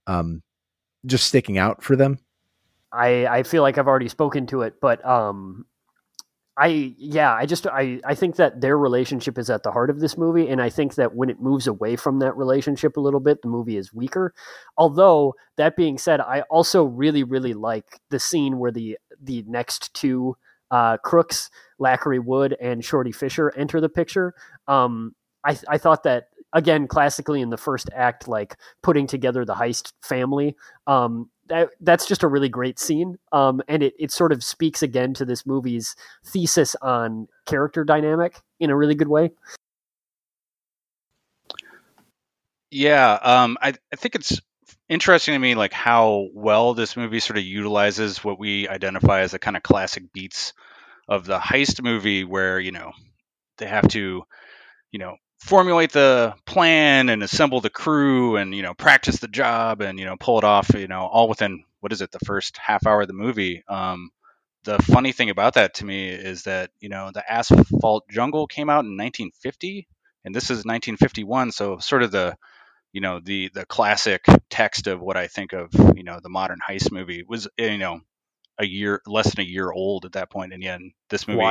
[0.06, 0.42] um
[1.06, 2.18] just sticking out for them?
[2.92, 5.66] I I feel like I've already spoken to it, but um,
[6.58, 10.00] I yeah, I just I I think that their relationship is at the heart of
[10.00, 13.20] this movie, and I think that when it moves away from that relationship a little
[13.20, 14.32] bit, the movie is weaker.
[14.78, 19.92] Although that being said, I also really really like the scene where the the next
[19.92, 20.36] two
[20.70, 24.34] uh, crooks, Lackery Wood and Shorty Fisher, enter the picture.
[24.66, 25.14] Um,
[25.44, 29.92] I I thought that again classically in the first act, like putting together the heist
[30.02, 30.56] family.
[30.86, 33.18] Um, that that's just a really great scene.
[33.30, 38.40] Um, and it, it sort of speaks again to this movie's thesis on character dynamic
[38.58, 39.30] in a really good way.
[42.70, 44.40] Yeah, um, I, I think it's
[44.88, 49.32] interesting to me like how well this movie sort of utilizes what we identify as
[49.32, 50.54] the kind of classic beats
[51.06, 52.92] of the heist movie where you know
[53.58, 54.22] they have to
[54.90, 59.80] you know formulate the plan and assemble the crew and you know practice the job
[59.80, 62.56] and you know pull it off you know all within what is it the first
[62.58, 63.62] half hour of the movie.
[63.68, 64.10] Um,
[64.64, 68.68] the funny thing about that to me is that you know the asphalt jungle came
[68.68, 69.86] out in 1950
[70.24, 72.36] and this is 1951 so sort of the
[72.92, 76.58] you know the the classic text of what i think of you know the modern
[76.68, 78.00] heist movie was you know
[78.58, 81.42] a year less than a year old at that point and yet this movie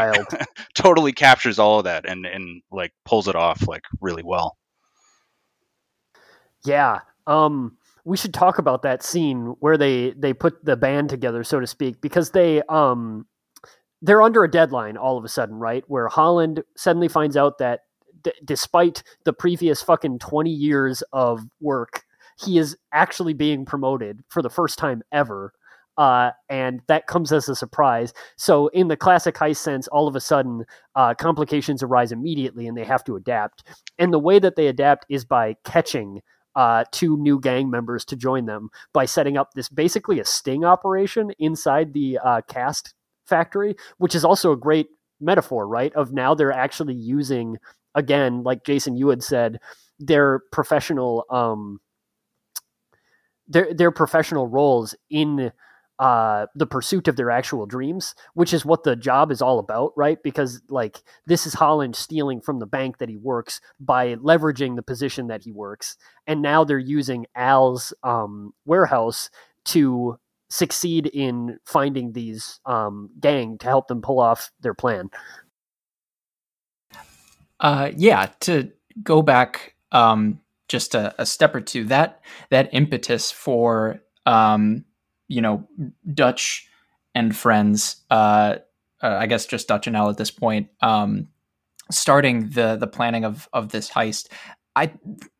[0.73, 4.57] totally captures all of that and and like pulls it off like really well.
[6.63, 11.43] Yeah um we should talk about that scene where they they put the band together
[11.43, 13.25] so to speak because they um
[14.01, 17.81] they're under a deadline all of a sudden right where holland suddenly finds out that
[18.23, 22.03] d- despite the previous fucking 20 years of work
[22.39, 25.53] he is actually being promoted for the first time ever
[25.97, 28.13] uh, and that comes as a surprise.
[28.37, 32.77] So, in the classic heist sense, all of a sudden, uh, complications arise immediately, and
[32.77, 33.63] they have to adapt.
[33.97, 36.21] And the way that they adapt is by catching
[36.55, 40.63] uh, two new gang members to join them by setting up this basically a sting
[40.63, 42.93] operation inside the uh, cast
[43.25, 44.87] factory, which is also a great
[45.19, 45.93] metaphor, right?
[45.95, 47.57] Of now they're actually using
[47.93, 49.59] again, like Jason, you had said,
[49.99, 51.25] their professional.
[51.29, 51.79] Um,
[53.47, 55.51] their their professional roles in
[55.99, 59.93] uh, the pursuit of their actual dreams, which is what the job is all about,
[59.95, 60.21] right?
[60.23, 64.83] Because like this is Holland stealing from the bank that he works by leveraging the
[64.83, 69.29] position that he works, and now they're using Al's um, warehouse
[69.65, 75.09] to succeed in finding these um, gang to help them pull off their plan.
[77.59, 83.31] Uh, yeah, to go back um, just a, a step or two, that that impetus
[83.31, 84.83] for um,
[85.27, 85.67] you know
[86.13, 86.67] Dutch
[87.13, 87.97] and friends.
[88.09, 88.57] Uh,
[89.01, 90.69] uh, I guess just Dutch and Al at this point.
[90.81, 91.29] Um,
[91.91, 94.27] starting the the planning of of this heist,
[94.75, 94.91] I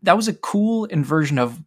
[0.03, 1.61] that was a cool inversion of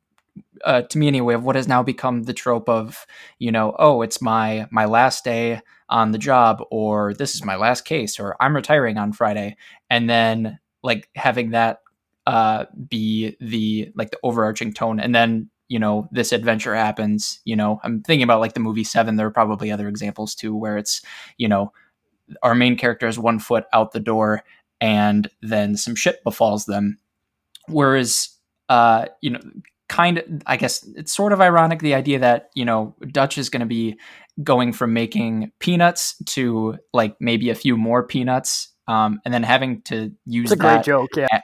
[0.65, 3.07] uh, to me anyway of what has now become the trope of
[3.39, 7.57] you know oh it's my my last day on the job or this is my
[7.57, 9.57] last case or I'm retiring on Friday
[9.89, 11.81] and then like having that
[12.27, 17.55] uh, be the like the overarching tone and then you know this adventure happens you
[17.55, 20.79] know i'm thinking about like the movie seven there are probably other examples too where
[20.79, 21.03] it's
[21.37, 21.73] you know
[22.43, 24.43] our main character is one foot out the door
[24.81, 26.99] and then some shit befalls them.
[27.67, 28.31] Whereas
[28.69, 29.41] uh you know
[29.89, 33.49] kind of i guess it's sort of ironic the idea that you know dutch is
[33.49, 33.99] going to be
[34.43, 39.81] going from making peanuts to like maybe a few more peanuts um, and then having
[39.83, 41.41] to use it's a great joke yeah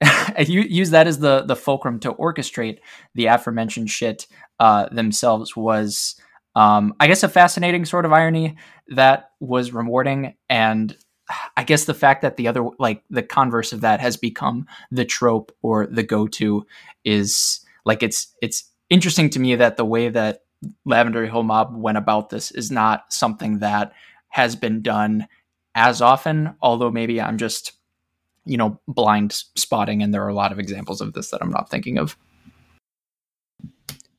[0.38, 2.78] use that as the the fulcrum to orchestrate
[3.14, 4.26] the aforementioned shit
[4.58, 6.16] uh, themselves was
[6.54, 8.56] um, I guess a fascinating sort of irony
[8.88, 10.34] that was rewarding.
[10.48, 10.96] And
[11.56, 15.04] I guess the fact that the other like the converse of that has become the
[15.04, 16.66] trope or the go-to
[17.04, 20.40] is like it's it's interesting to me that the way that
[20.84, 23.92] Lavender Hill Mob went about this is not something that
[24.28, 25.28] has been done
[25.76, 27.72] as often although maybe I'm just
[28.44, 30.02] you know, blind spotting.
[30.02, 32.16] And there are a lot of examples of this that I'm not thinking of.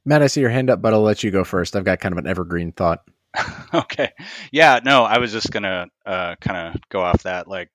[0.05, 1.75] Matt, I see your hand up, but I'll let you go first.
[1.75, 3.03] I've got kind of an evergreen thought.
[3.73, 4.12] okay.
[4.51, 7.47] Yeah, no, I was just going to uh, kind of go off that.
[7.47, 7.69] Like,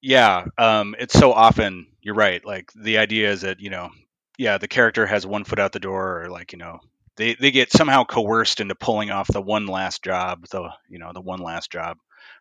[0.00, 2.44] yeah, um, it's so often, you're right.
[2.44, 3.90] Like, the idea is that, you know,
[4.38, 6.78] yeah, the character has one foot out the door, or like, you know,
[7.16, 11.12] they, they get somehow coerced into pulling off the one last job, the, you know,
[11.12, 11.98] the one last job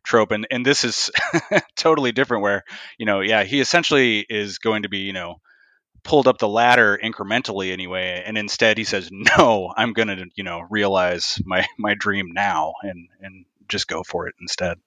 [0.07, 1.11] trope and and this is
[1.75, 2.63] totally different where
[2.97, 5.35] you know yeah he essentially is going to be you know
[6.03, 10.43] pulled up the ladder incrementally anyway and instead he says no i'm going to you
[10.43, 14.77] know realize my my dream now and and just go for it instead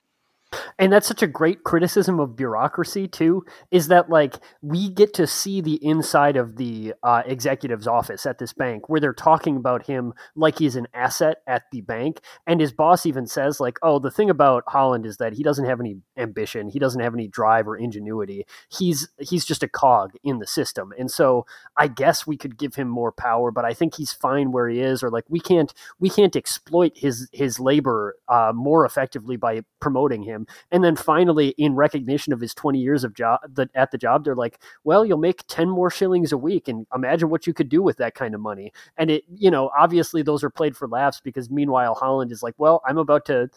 [0.78, 5.26] and that's such a great criticism of bureaucracy too is that like we get to
[5.26, 9.86] see the inside of the uh, executive's office at this bank where they're talking about
[9.86, 12.20] him like he's an asset at the bank.
[12.46, 15.66] And his boss even says like oh the thing about holland is that he doesn't
[15.66, 16.68] have any ambition.
[16.68, 18.44] He doesn't have any drive or ingenuity.
[18.68, 20.92] He's he's just a cog in the system.
[20.98, 24.52] And so i guess we could give him more power but i think he's fine
[24.52, 28.84] where he is or like we can't we can't exploit his his labor uh, more
[28.84, 30.46] effectively by promoting him him.
[30.70, 34.24] And then finally, in recognition of his 20 years of job the, at the job,
[34.24, 36.68] they're like, well, you'll make 10 more shillings a week.
[36.68, 38.72] And imagine what you could do with that kind of money.
[38.96, 42.54] And it, you know, obviously those are played for laughs because meanwhile, Holland is like,
[42.58, 43.48] well, I'm about to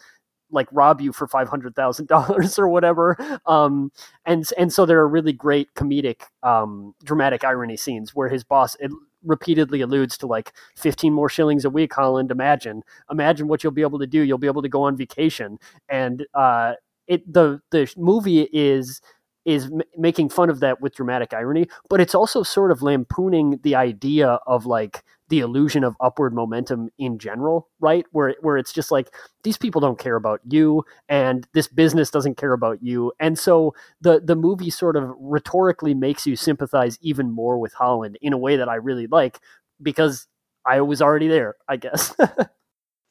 [0.50, 3.16] like rob you for five hundred thousand dollars or whatever.
[3.46, 3.90] Um,
[4.24, 8.76] and and so there are really great comedic, um, dramatic irony scenes where his boss
[9.24, 11.94] repeatedly alludes to like fifteen more shillings a week.
[11.94, 14.20] Holland, imagine, imagine what you'll be able to do.
[14.22, 15.58] You'll be able to go on vacation,
[15.88, 16.74] and uh,
[17.06, 19.00] it the the movie is
[19.44, 23.58] is m- making fun of that with dramatic irony, but it's also sort of lampooning
[23.62, 25.02] the idea of like
[25.34, 28.06] the illusion of upward momentum in general, right?
[28.12, 32.36] Where where it's just like these people don't care about you and this business doesn't
[32.36, 33.10] care about you.
[33.18, 38.16] And so the the movie sort of rhetorically makes you sympathize even more with Holland
[38.22, 39.40] in a way that I really like
[39.82, 40.28] because
[40.64, 42.14] I was already there, I guess.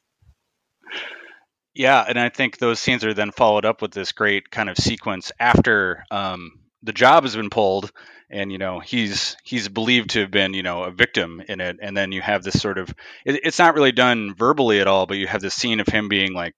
[1.74, 4.78] yeah, and I think those scenes are then followed up with this great kind of
[4.78, 6.52] sequence after um,
[6.84, 7.90] the job has been pulled
[8.30, 11.78] and you know he's he's believed to have been you know a victim in it.
[11.80, 12.88] And then you have this sort of
[13.24, 16.08] it, it's not really done verbally at all but you have this scene of him
[16.08, 16.54] being like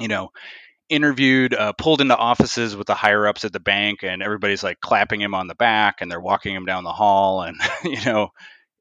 [0.00, 0.30] you know
[0.88, 4.80] interviewed uh, pulled into offices with the higher ups at the bank and everybody's like
[4.80, 8.28] clapping him on the back and they're walking him down the hall and you know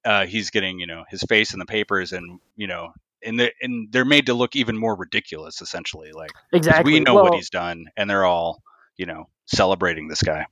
[0.03, 2.91] uh, he's getting you know his face in the papers and you know
[3.23, 7.15] and they're, and they're made to look even more ridiculous essentially like exactly we know
[7.15, 8.61] well, what he's done and they're all
[8.97, 10.45] you know celebrating this guy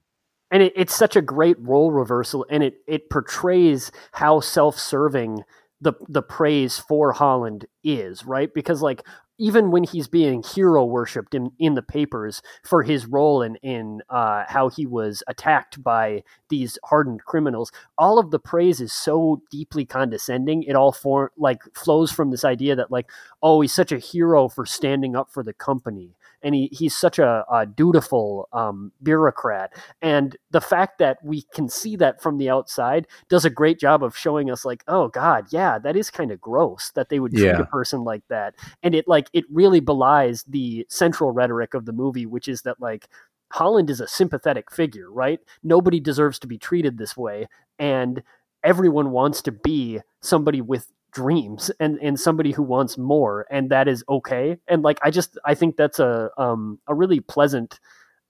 [0.52, 5.44] and it, it's such a great role reversal and it it portrays how self-serving
[5.82, 8.54] the the praise for Holland is, right?
[8.54, 9.04] Because like
[9.40, 14.02] even when he's being hero worshipped in, in the papers for his role in in
[14.10, 19.42] uh, how he was attacked by these hardened criminals, all of the praise is so
[19.52, 20.64] deeply condescending.
[20.64, 23.10] It all for like flows from this idea that like,
[23.42, 27.20] oh, he's such a hero for standing up for the company, and he, he's such
[27.20, 29.74] a, a dutiful um, bureaucrat.
[30.02, 34.04] And the fact that we can see that from the outside does a great job
[34.04, 37.32] of showing us, like, oh God, yeah, that is kind of gross that they would
[37.32, 37.62] treat yeah.
[37.62, 38.56] a person like that.
[38.84, 42.80] And it like it really belies the central rhetoric of the movie, which is that
[42.80, 43.08] like
[43.54, 45.40] Holland is a sympathetic figure, right?
[45.64, 47.48] Nobody deserves to be treated this way,
[47.80, 48.24] and
[48.64, 53.88] everyone wants to be somebody with dreams and and somebody who wants more and that
[53.88, 54.58] is okay.
[54.68, 57.80] And like i just i think that's a um a really pleasant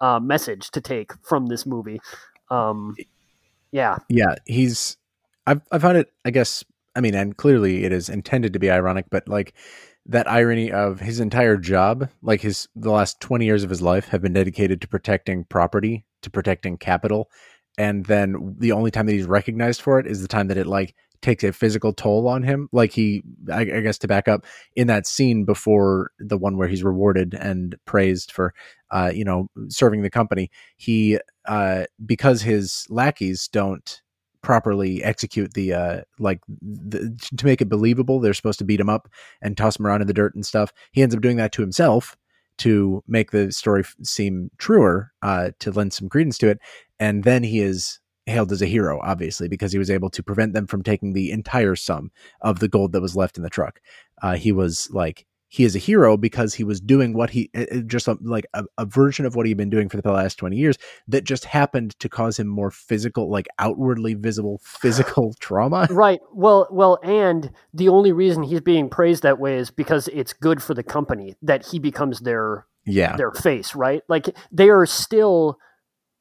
[0.01, 1.99] uh message to take from this movie.
[2.49, 2.95] Um
[3.71, 3.97] yeah.
[4.09, 4.97] Yeah he's
[5.45, 6.63] i've i found it i guess
[6.95, 9.53] i mean and clearly it is intended to be ironic but like
[10.05, 14.09] that irony of his entire job like his the last 20 years of his life
[14.09, 17.29] have been dedicated to protecting property to protecting capital
[17.77, 20.67] and then the only time that he's recognized for it is the time that it
[20.67, 22.69] like takes a physical toll on him.
[22.71, 26.67] Like he, I, I, guess, to back up in that scene before the one where
[26.67, 28.53] he's rewarded and praised for,
[28.91, 30.51] uh, you know, serving the company.
[30.77, 34.01] He, uh, because his lackeys don't
[34.43, 38.89] properly execute the uh like the, to make it believable they're supposed to beat him
[38.89, 39.07] up
[39.41, 41.61] and toss him around in the dirt and stuff he ends up doing that to
[41.61, 42.17] himself
[42.57, 46.59] to make the story seem truer uh to lend some credence to it
[46.99, 50.53] and then he is hailed as a hero, obviously, because he was able to prevent
[50.53, 53.81] them from taking the entire sum of the gold that was left in the truck.
[54.21, 57.67] Uh, he was like, he is a hero because he was doing what he eh,
[57.69, 60.35] eh, just um, like a, a, version of what he'd been doing for the last
[60.37, 65.87] 20 years that just happened to cause him more physical like outwardly visible physical trauma.
[65.91, 66.21] Right.
[66.33, 70.63] Well well and the only reason he's being praised that way is because it's good
[70.63, 73.15] for the company that he becomes their yeah.
[73.15, 74.01] their face right?
[74.09, 75.59] Like they are still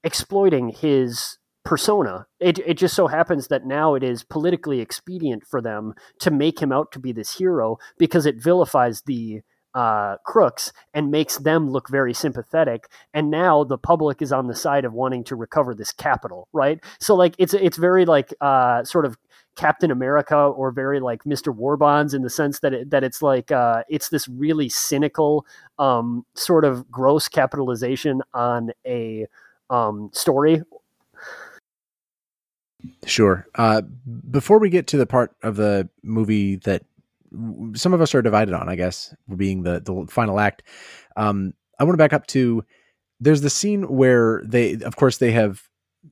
[0.05, 2.27] exploiting his persona.
[2.41, 6.61] It, it just so happens that now it is politically expedient for them to make
[6.61, 9.43] him out to be this hero because it vilifies the
[9.75, 12.89] uh, crooks and makes them look very sympathetic.
[13.15, 16.79] And now the public is on the side of wanting to recover this capital, right?
[17.01, 19.17] So like it's it's very like uh, sort of
[19.57, 21.55] Captain America or very like Mr.
[21.55, 25.47] Warbonds in the sense that it, that it's like uh, it's this really cynical
[25.79, 29.27] um, sort of gross capitalization on a
[29.71, 30.63] um, story
[33.07, 33.47] Sure.
[33.55, 33.83] Uh,
[34.31, 36.83] before we get to the part of the movie that
[37.75, 40.63] some of us are divided on, I guess, being the the final act,
[41.17, 42.65] um, I want to back up to
[43.21, 45.63] there's the scene where they, of course, they have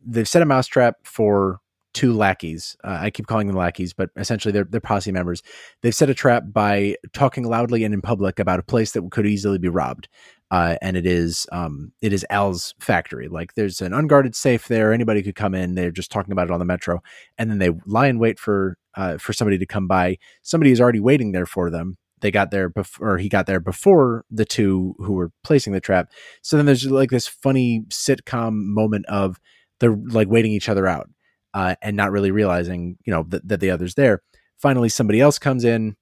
[0.04, 1.60] they've set a mousetrap for
[1.92, 2.76] two lackeys.
[2.84, 5.42] Uh, I keep calling them lackeys, but essentially they're they're posse members.
[5.82, 9.26] They've set a trap by talking loudly and in public about a place that could
[9.26, 10.08] easily be robbed.
[10.50, 13.28] Uh, and it is um, it is Al's factory.
[13.28, 14.92] Like there's an unguarded safe there.
[14.92, 15.76] Anybody could come in.
[15.76, 17.00] They're just talking about it on the metro,
[17.38, 20.18] and then they lie in wait for uh, for somebody to come by.
[20.42, 21.96] Somebody is already waiting there for them.
[22.20, 26.10] They got there before, he got there before the two who were placing the trap.
[26.42, 29.40] So then there's like this funny sitcom moment of
[29.78, 31.08] they're like waiting each other out
[31.54, 34.22] uh, and not really realizing, you know, that, that the other's there.
[34.58, 35.96] Finally, somebody else comes in,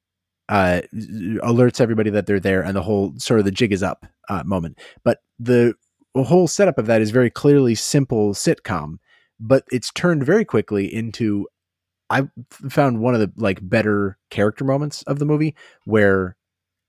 [0.49, 4.07] uh, alerts everybody that they're there, and the whole sort of the jig is up
[4.29, 4.79] uh, moment.
[5.05, 5.75] But the
[6.17, 8.97] whole setup of that is very clearly simple sitcom,
[9.39, 11.47] but it's turned very quickly into.
[12.11, 12.23] I
[12.71, 16.37] found one of the like better character moments of the movie where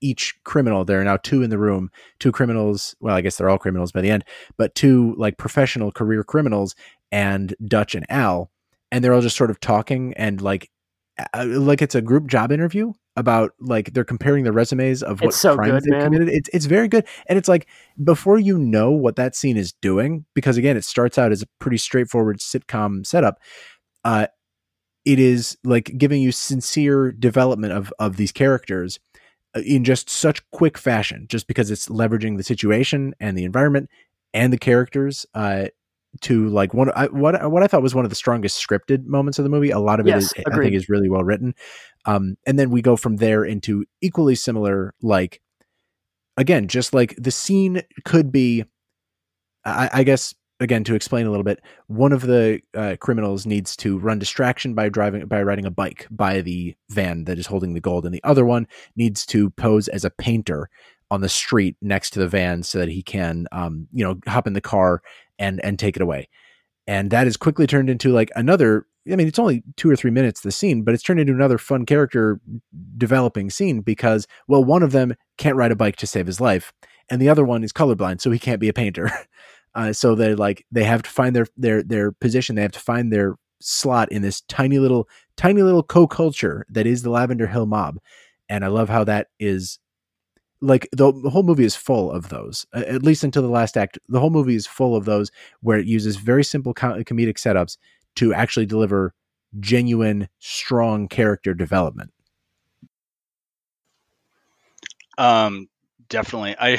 [0.00, 3.50] each criminal there are now two in the room two criminals well i guess they're
[3.50, 4.24] all criminals by the end
[4.56, 6.74] but two like professional career criminals
[7.12, 8.50] and dutch and al
[8.90, 10.70] and they're all just sort of talking and like
[11.18, 15.34] uh, like it's a group job interview about like they're comparing the resumes of what
[15.34, 16.04] so crimes good, they man.
[16.04, 16.28] committed.
[16.28, 17.66] It's it's very good, and it's like
[18.02, 21.46] before you know what that scene is doing, because again, it starts out as a
[21.58, 23.38] pretty straightforward sitcom setup.
[24.04, 24.26] Uh,
[25.04, 28.98] it is like giving you sincere development of of these characters
[29.56, 33.90] uh, in just such quick fashion, just because it's leveraging the situation and the environment
[34.32, 35.26] and the characters.
[35.34, 35.66] Uh,
[36.22, 39.38] to like one I, what what I thought was one of the strongest scripted moments
[39.38, 39.70] of the movie.
[39.70, 41.54] A lot of it Yes, is I think is really well written.
[42.04, 45.40] Um, and then we go from there into equally similar, like
[46.36, 48.64] again, just like the scene could be.
[49.64, 53.76] I, I guess again to explain a little bit, one of the uh, criminals needs
[53.76, 57.74] to run distraction by driving by riding a bike by the van that is holding
[57.74, 60.68] the gold, and the other one needs to pose as a painter
[61.10, 64.46] on the street next to the van so that he can, um, you know, hop
[64.46, 65.02] in the car
[65.38, 66.28] and and take it away.
[66.86, 68.86] And that is quickly turned into like another.
[69.10, 71.58] I mean, it's only two or three minutes the scene, but it's turned into another
[71.58, 72.40] fun character
[72.96, 76.72] developing scene because well, one of them can't ride a bike to save his life,
[77.08, 79.10] and the other one is colorblind, so he can't be a painter.
[79.72, 82.56] Uh, so they like they have to find their their their position.
[82.56, 87.02] They have to find their slot in this tiny little tiny little co-culture that is
[87.02, 87.98] the Lavender Hill Mob,
[88.48, 89.78] and I love how that is
[90.60, 93.98] like the, the whole movie is full of those at least until the last act
[94.08, 95.30] the whole movie is full of those
[95.62, 97.76] where it uses very simple co- comedic setups
[98.16, 99.14] to actually deliver
[99.60, 102.12] genuine strong character development
[105.18, 105.68] Um,
[106.08, 106.56] definitely.
[106.58, 106.78] I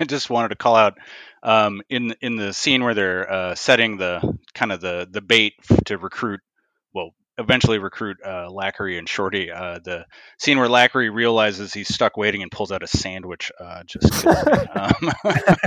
[0.00, 0.98] I just wanted to call out
[1.42, 5.54] um, in in the scene where they're uh, setting the kind of the the bait
[5.86, 6.40] to recruit.
[7.42, 9.50] Well, eventually recruit uh, Lackery and Shorty.
[9.50, 10.06] Uh, the
[10.38, 13.50] scene where Lackery realizes he's stuck waiting and pulls out a sandwich.
[13.60, 14.24] Uh, just.
[14.74, 15.12] Um,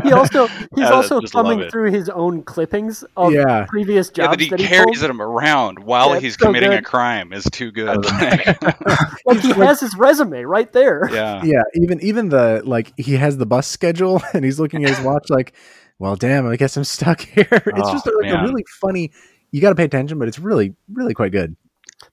[0.03, 3.65] He also he's I also just love thumbing through his own clippings of Yeah.
[3.67, 5.09] previous Yeah, jobs that he that he carries pulled.
[5.09, 8.05] them around while Yeah, he's so committing a crime is too good.
[8.05, 8.61] I Like,
[9.25, 11.09] Like he has his resume right there.
[11.11, 11.43] yeah.
[11.43, 15.05] yeah even even the like he has the bus schedule and he's looking at his
[15.05, 15.53] watch like
[15.99, 19.11] well damn i guess i'm stuck here it's Oh, just like a really funny
[19.51, 21.55] you got to pay attention but it's really really quite good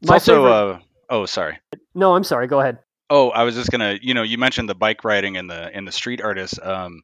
[0.01, 0.34] It's My also.
[0.36, 0.78] favorite- Uh,
[1.11, 1.59] oh, sorry.
[1.95, 2.47] No, I'm sorry.
[2.47, 2.78] Go ahead.
[3.11, 5.86] Oh, I was just gonna, you know, you mentioned the bike riding and the and
[5.86, 6.59] the street artists.
[6.62, 7.03] Um,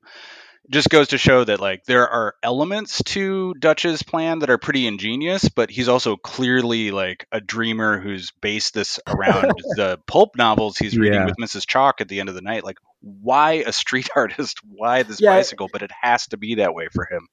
[0.70, 4.86] just goes to show that like there are elements to Dutch's plan that are pretty
[4.86, 10.76] ingenious, but he's also clearly like a dreamer who's based this around the pulp novels
[10.76, 11.24] he's reading Yeah.
[11.26, 11.66] with Mrs.
[11.66, 12.64] Chalk at the end of the night.
[12.64, 14.58] Like, why a street artist?
[14.66, 15.30] Why this Yeah.
[15.36, 15.68] bicycle?
[15.72, 17.28] But it has to be that way for him.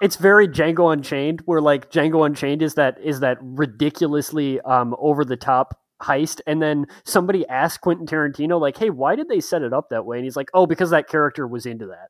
[0.00, 5.24] It's very Django Unchained, where like Django Unchained is that is that ridiculously um, over
[5.24, 9.62] the top heist, and then somebody asks Quentin Tarantino like, "Hey, why did they set
[9.62, 12.08] it up that way?" And he's like, "Oh, because that character was into that."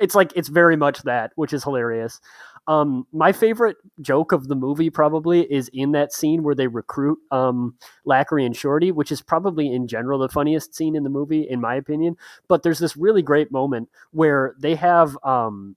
[0.00, 2.20] It's like it's very much that, which is hilarious.
[2.68, 7.18] Um, my favorite joke of the movie probably is in that scene where they recruit
[7.30, 11.46] um, Lackery and Shorty, which is probably in general the funniest scene in the movie,
[11.48, 12.16] in my opinion.
[12.48, 15.76] But there's this really great moment where they have um,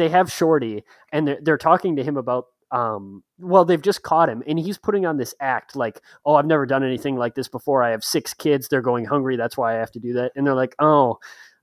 [0.00, 0.82] they have Shorty
[1.12, 4.78] and they're, they're talking to him about um well they've just caught him and he's
[4.78, 7.82] putting on this act like oh I've never done anything like this before.
[7.82, 8.68] I have six kids.
[8.68, 9.36] They're going hungry.
[9.36, 10.32] That's why I have to do that.
[10.34, 11.18] And they're like oh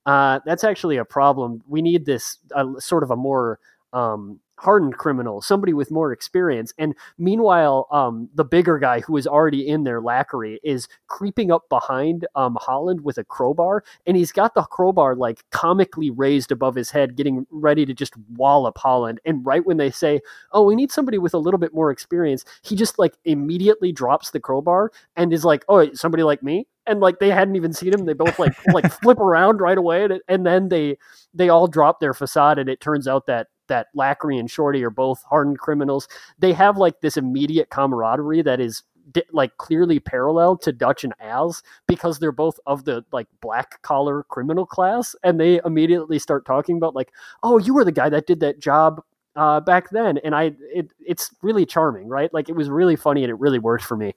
[0.06, 1.64] uh that's actually a problem.
[1.68, 3.60] We need this uh, sort of a more
[3.94, 6.74] um hardened criminal, somebody with more experience.
[6.78, 11.70] And meanwhile, um, the bigger guy who is already in there, Lackery, is creeping up
[11.70, 16.76] behind um, Holland with a crowbar, and he's got the crowbar like comically raised above
[16.76, 19.20] his head, getting ready to just wallop Holland.
[19.26, 20.22] And right when they say,
[20.52, 24.32] "Oh, we need somebody with a little bit more experience," he just like immediately drops
[24.32, 27.94] the crowbar and is like, "Oh, somebody like me." and like they hadn't even seen
[27.94, 28.06] him.
[28.06, 30.98] They both like like flip around right away, and, and then they
[31.34, 34.90] they all drop their facade, and it turns out that that Lackery and Shorty are
[34.90, 36.08] both hardened criminals.
[36.40, 38.84] They have like this immediate camaraderie that is
[39.32, 44.24] like clearly parallel to Dutch and Al's because they're both of the like black collar
[44.24, 47.12] criminal class, and they immediately start talking about like,
[47.44, 49.02] oh, you were the guy that did that job
[49.36, 52.34] uh, back then, and I it it's really charming, right?
[52.34, 54.14] Like it was really funny and it really worked for me.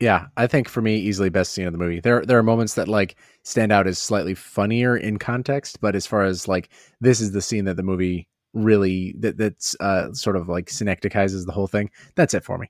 [0.00, 2.00] Yeah, I think for me, easily best scene of the movie.
[2.00, 6.06] There, there are moments that like stand out as slightly funnier in context, but as
[6.06, 6.70] far as like
[7.02, 11.46] this is the scene that the movie really that that's uh, sort of like synecticizes
[11.46, 11.90] the whole thing.
[12.14, 12.68] That's it for me.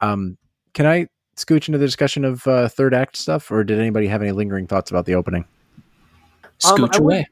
[0.00, 0.38] Um,
[0.74, 4.22] can I scooch into the discussion of uh, third act stuff, or did anybody have
[4.22, 5.44] any lingering thoughts about the opening?
[6.60, 7.26] Scooch um, away.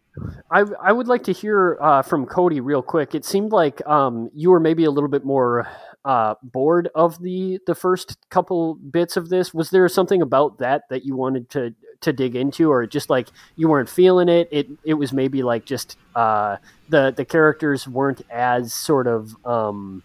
[0.50, 3.14] I, I would like to hear uh, from Cody real quick.
[3.14, 5.68] It seemed like um, you were maybe a little bit more
[6.06, 9.52] uh, bored of the the first couple bits of this.
[9.52, 13.28] Was there something about that that you wanted to to dig into, or just like
[13.56, 14.48] you weren't feeling it?
[14.52, 20.04] It it was maybe like just uh, the the characters weren't as sort of um,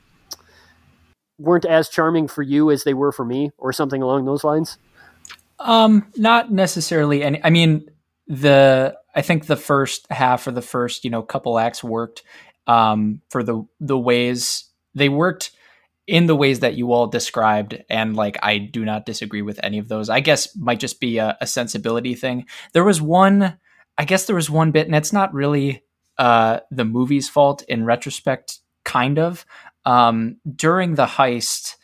[1.38, 4.80] weren't as charming for you as they were for me, or something along those lines.
[5.60, 7.43] Um, not necessarily any.
[7.43, 7.88] I mean,
[8.26, 12.24] the I think the first half or the first you know couple acts worked
[12.66, 15.52] um, for the the ways they worked
[16.12, 19.78] in the ways that you all described and like i do not disagree with any
[19.78, 20.09] of those.
[20.09, 22.45] I guess might just be a, a sensibility thing.
[22.74, 23.57] There was one
[23.97, 25.84] i guess there was one bit and it's not really
[26.18, 29.45] uh the movie's fault in retrospect kind of.
[29.86, 31.76] Um during the heist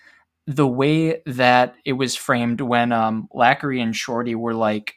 [0.46, 4.96] the way that it was framed when um lackery and shorty were like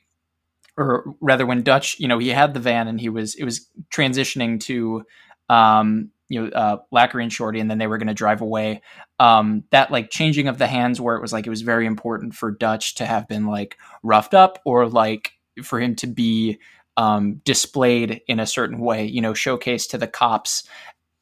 [0.76, 3.68] or rather when dutch you know he had the van and he was it was
[3.94, 5.04] transitioning to
[5.48, 8.80] um you know uh, and Shorty, and then they were going to drive away.
[9.18, 12.34] Um, that like changing of the hands, where it was like it was very important
[12.34, 16.58] for Dutch to have been like roughed up, or like for him to be
[16.96, 20.62] um, displayed in a certain way, you know, showcased to the cops.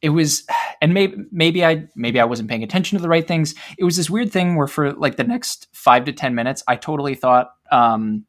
[0.02, 0.46] It was,
[0.80, 3.54] and maybe maybe I maybe I wasn't paying attention to the right things.
[3.78, 6.76] It was this weird thing where for like the next five to ten minutes, I
[6.76, 8.26] totally thought um,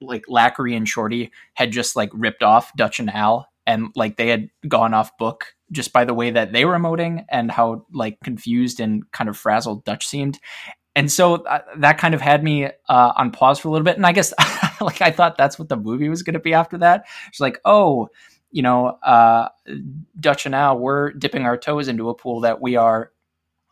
[0.00, 4.28] like Lackery and Shorty had just like ripped off Dutch and Al and like they
[4.28, 8.18] had gone off book just by the way that they were emoting and how like
[8.24, 10.38] confused and kind of frazzled Dutch seemed.
[10.96, 13.96] And so uh, that kind of had me uh, on pause for a little bit.
[13.96, 14.34] And I guess
[14.80, 17.06] like I thought that's what the movie was going to be after that.
[17.28, 18.08] It's like, oh,
[18.50, 19.48] you know, uh,
[20.18, 23.12] Dutch and Al, we're dipping our toes into a pool that we are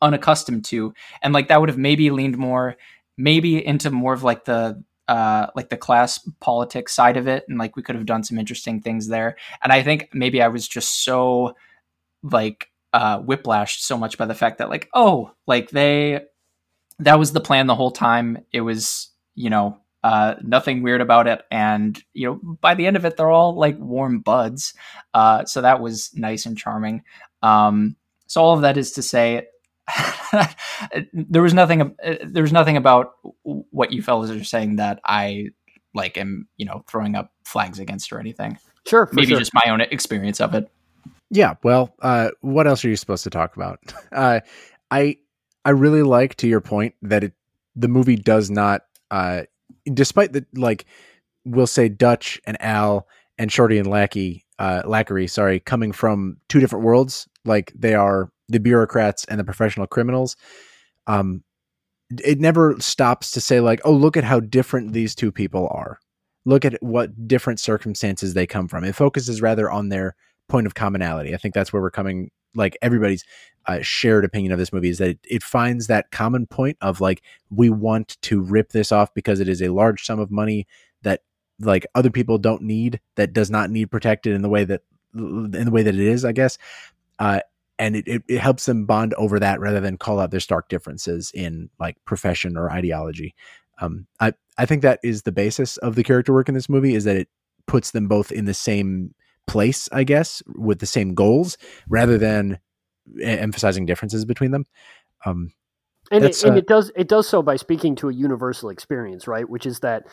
[0.01, 0.95] unaccustomed to.
[1.23, 2.77] And like that would have maybe leaned more,
[3.17, 7.59] maybe into more of like the uh, like the class politics side of it, and
[7.59, 9.37] like we could have done some interesting things there.
[9.63, 11.55] And I think maybe I was just so
[12.23, 16.21] like uh, whiplashed so much by the fact that like oh like they
[17.01, 18.45] that was the plan the whole time.
[18.53, 22.97] It was you know uh, nothing weird about it, and you know by the end
[22.97, 24.75] of it they're all like warm buds.
[25.15, 27.03] Uh, so that was nice and charming.
[27.43, 27.97] Um,
[28.27, 29.47] so all of that is to say
[31.13, 31.83] there was nothing.
[31.83, 35.49] Uh, there was nothing about what you fellas are saying that I
[35.95, 38.59] like am you know throwing up flags against or anything.
[38.87, 39.39] Sure, maybe sure.
[39.39, 40.71] just my own experience of it.
[41.31, 41.55] Yeah.
[41.63, 43.81] Well, uh, what else are you supposed to talk about?
[44.11, 44.41] Uh,
[44.91, 45.19] I
[45.67, 47.35] I really like to your point that it
[47.77, 49.43] the movie does not, uh,
[49.93, 50.87] despite the like,
[51.45, 53.07] we'll say Dutch and Al
[53.37, 57.29] and Shorty and Lackey, uh, Lackery, sorry, coming from two different worlds.
[57.45, 60.37] Like they are the bureaucrats and the professional criminals.
[61.07, 61.45] Um,
[62.25, 65.99] it never stops to say like, oh, look at how different these two people are.
[66.47, 68.85] Look at what different circumstances they come from.
[68.85, 70.17] It focuses rather on their
[70.49, 71.35] point of commonality.
[71.35, 72.31] I think that's where we're coming.
[72.55, 73.25] Like everybody's
[73.67, 77.01] uh, shared opinion of this movie is that it, it finds that common point of
[77.01, 80.67] like we want to rip this off because it is a large sum of money
[81.03, 81.23] that
[81.61, 84.83] like other people don't need that does not need protected in the way that
[85.15, 86.25] in the way that it is.
[86.25, 86.59] I guess.
[87.19, 87.41] Uh,
[87.79, 90.69] and it, it, it, helps them bond over that rather than call out their stark
[90.69, 93.35] differences in like profession or ideology.
[93.81, 96.95] Um, I I think that is the basis of the character work in this movie
[96.95, 97.29] is that it
[97.67, 99.15] puts them both in the same
[99.49, 102.59] place, I guess, with the same goals rather than
[103.21, 104.65] emphasizing differences between them.
[105.25, 105.53] Um,
[106.11, 109.27] and it, and uh, it does it does so by speaking to a universal experience,
[109.27, 109.49] right?
[109.49, 110.05] Which is that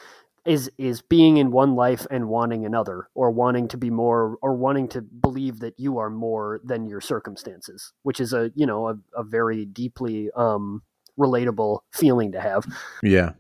[0.46, 4.56] is is being in one life and wanting another or wanting to be more or
[4.56, 8.88] wanting to believe that you are more than your circumstances which is a you know
[8.88, 10.82] a, a very deeply um
[11.20, 12.66] relatable feeling to have
[13.02, 13.32] yeah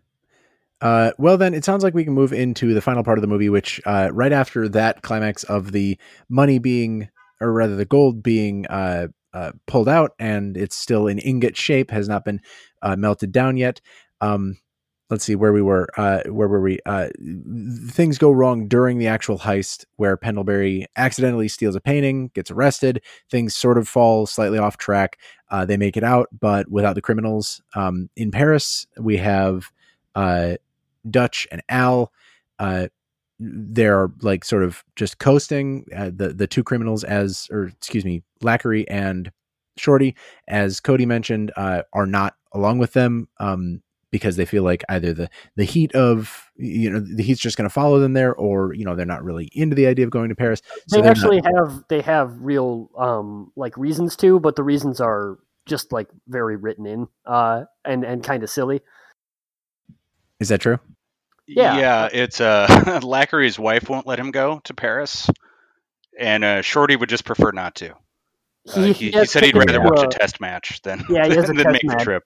[0.85, 3.27] uh, well, then it sounds like we can move into the final part of the
[3.27, 5.97] movie, which uh, right after that climax of the
[6.29, 7.09] money being,
[7.41, 11.89] or rather the gold being uh, uh pulled out, and it's still in ingot shape,
[11.89, 12.39] has not been
[12.83, 13.81] uh, melted down yet.
[14.21, 14.59] Um,
[15.09, 15.89] let's see where we were.
[15.97, 16.77] Uh, where were we?
[17.89, 23.01] things go wrong during the actual heist, where Pendlebury accidentally steals a painting, gets arrested.
[23.31, 25.17] Things sort of fall slightly off track.
[25.65, 27.59] they make it out, but without the criminals.
[27.73, 29.71] Um, in Paris, we have.
[30.13, 30.55] Uh,
[31.09, 32.11] Dutch and Al.
[32.59, 32.87] Uh,
[33.39, 38.23] they're like sort of just coasting uh, the the two criminals as or excuse me
[38.41, 39.31] Lackery and
[39.77, 40.15] Shorty
[40.47, 45.13] as Cody mentioned uh, are not along with them um, because they feel like either
[45.13, 48.73] the the heat of you know the heat's just going to follow them there or
[48.73, 50.61] you know they're not really into the idea of going to Paris.
[50.87, 51.53] So they actually not...
[51.53, 56.55] have they have real um, like reasons to, but the reasons are just like very
[56.55, 58.81] written in uh, and and kind of silly.
[60.39, 60.79] Is that true?
[61.47, 62.09] Yeah, yeah.
[62.11, 65.29] It's uh, Lackery's wife won't let him go to Paris,
[66.17, 67.91] and uh, Shorty would just prefer not to.
[68.67, 71.55] Uh, he, he, he, said he'd rather watch a, a test match than yeah, than,
[71.55, 71.99] than make match.
[71.99, 72.23] the trip.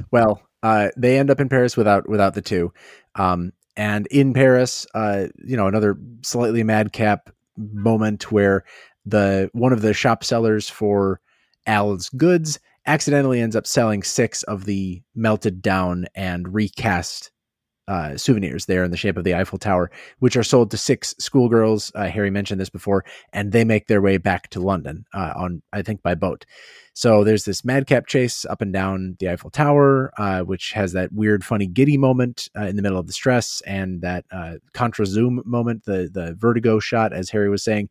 [0.10, 2.72] well, uh, they end up in Paris without without the two,
[3.14, 8.64] um, and in Paris, uh, you know, another slightly madcap moment where
[9.06, 11.20] the one of the shop sellers for
[11.66, 17.30] Al's goods accidentally ends up selling six of the melted down and recast
[17.88, 21.14] uh, souvenirs there in the shape of the Eiffel Tower, which are sold to six
[21.18, 21.90] schoolgirls.
[21.94, 25.62] Uh, Harry mentioned this before, and they make their way back to London uh, on,
[25.72, 26.44] I think, by boat.
[26.92, 31.12] So there's this madcap chase up and down the Eiffel Tower, uh, which has that
[31.12, 35.06] weird, funny, giddy moment uh, in the middle of the stress, and that uh, contra
[35.06, 37.88] zoom moment, the the vertigo shot, as Harry was saying.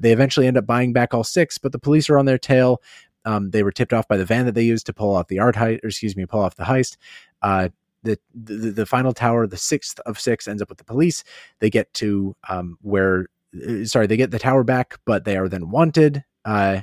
[0.00, 2.82] they eventually end up buying back all six, but the police are on their tail.
[3.24, 5.38] Um, they were tipped off by the van that they used to pull off the
[5.38, 6.96] art heist, or excuse me, pull off the heist.
[7.40, 7.68] Uh,
[8.02, 11.24] the, the, the final tower, the sixth of six, ends up with the police.
[11.60, 13.26] They get to um, where,
[13.56, 16.24] uh, sorry, they get the tower back, but they are then wanted.
[16.44, 16.80] Uh,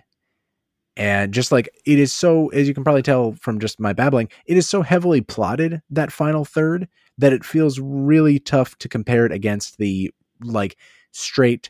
[0.95, 4.29] and just like it is so, as you can probably tell from just my babbling,
[4.45, 9.25] it is so heavily plotted that final third that it feels really tough to compare
[9.25, 10.11] it against the
[10.41, 10.77] like
[11.11, 11.69] straight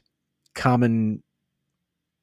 [0.56, 1.24] common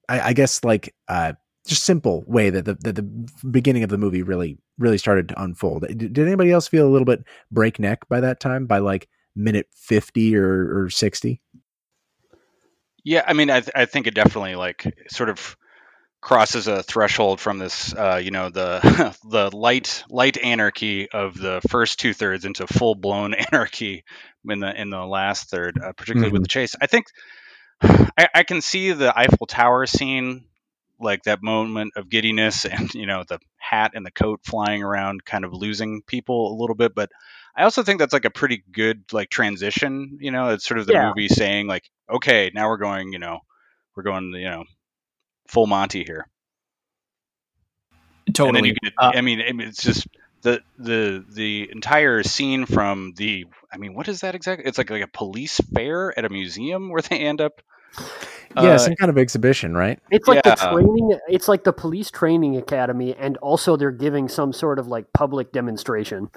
[0.09, 1.33] I, I, guess like uh
[1.67, 3.03] just simple way that the that the
[3.51, 5.87] beginning of the movie really really started to unfold.
[5.87, 8.67] Did, did anybody else feel a little bit breakneck by that time?
[8.67, 11.41] By like minute fifty or, or sixty?
[13.05, 15.57] Yeah, I mean, I, th- I think it definitely like sort of
[16.21, 21.61] crosses a threshold from this, uh, you know, the the light light anarchy of the
[21.69, 24.05] first two thirds into full blown anarchy
[24.49, 26.33] in the in the last third, uh, particularly mm-hmm.
[26.35, 26.75] with the chase.
[26.81, 27.07] I think
[27.81, 30.47] I, I, can see the Eiffel Tower scene
[30.99, 35.25] like that moment of giddiness and you know the hat and the coat flying around
[35.25, 37.11] kind of losing people a little bit but
[37.57, 40.51] i also think that's like a pretty good like transition you know?
[40.51, 41.09] It's sort of the yeah.
[41.09, 43.41] movie saying like okay now we're going you know
[43.95, 44.65] we're going you know
[45.49, 46.29] full monty here.
[48.35, 48.77] Totally.
[48.83, 50.07] get, uh, i mean it's just
[50.43, 54.91] the the the entire scene from the i mean what is that exactly it's like
[54.91, 57.63] like a police fair at a museum where they end up
[58.57, 59.99] yeah, uh, some kind of exhibition, right?
[60.11, 60.55] It's like yeah.
[60.55, 61.19] the training.
[61.29, 65.53] It's like the police training academy, and also they're giving some sort of like public
[65.53, 66.31] demonstration.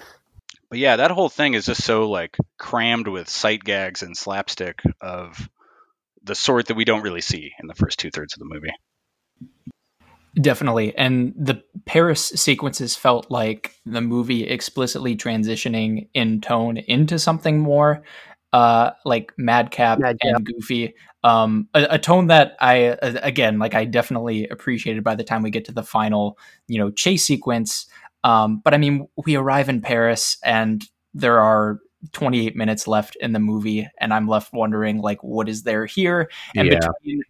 [0.69, 4.81] But yeah, that whole thing is just so like crammed with sight gags and slapstick
[5.01, 5.49] of
[6.23, 8.73] the sort that we don't really see in the first two thirds of the movie.
[10.39, 10.95] Definitely.
[10.95, 18.03] And the Paris sequences felt like the movie explicitly transitioning in tone into something more
[18.53, 20.35] uh like madcap, madcap.
[20.35, 25.23] and goofy um a, a, tone that i again like i definitely appreciated by the
[25.23, 26.37] time we get to the final
[26.67, 27.85] you know chase sequence
[28.23, 31.79] um but i mean we arrive in paris and there are
[32.13, 36.29] 28 minutes left in the movie and i'm left wondering like what is there here
[36.55, 36.79] and yeah.
[36.79, 37.21] between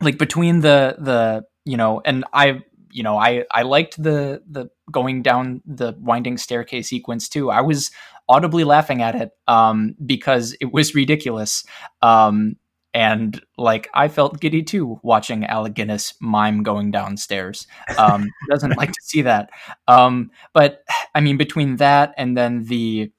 [0.00, 4.68] like between the the you know and i you know i i liked the the
[4.90, 7.90] going down the winding staircase sequence too i was
[8.28, 11.64] audibly laughing at it um because it was ridiculous
[12.02, 12.56] um
[12.94, 17.66] and like I felt giddy too watching Alec Guinness mime going downstairs.
[17.96, 19.50] Um, doesn't like to see that.
[19.86, 20.82] Um, but
[21.14, 23.12] I mean, between that and then the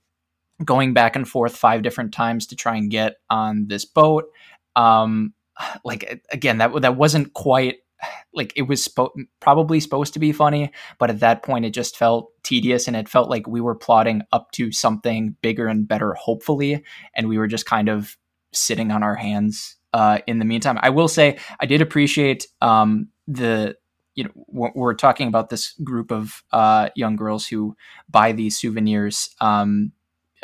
[0.65, 4.25] going back and forth five different times to try and get on this boat,
[4.75, 5.33] um,
[5.85, 7.77] like again, that that wasn't quite
[8.33, 11.97] like it was spo- probably supposed to be funny, but at that point it just
[11.97, 16.13] felt tedious and it felt like we were plotting up to something bigger and better,
[16.13, 16.83] hopefully,
[17.15, 18.17] and we were just kind of
[18.51, 20.79] sitting on our hands uh, in the meantime.
[20.81, 23.75] I will say I did appreciate um, the
[24.15, 27.75] you know we're talking about this group of uh, young girls who
[28.09, 29.91] buy these souvenirs um,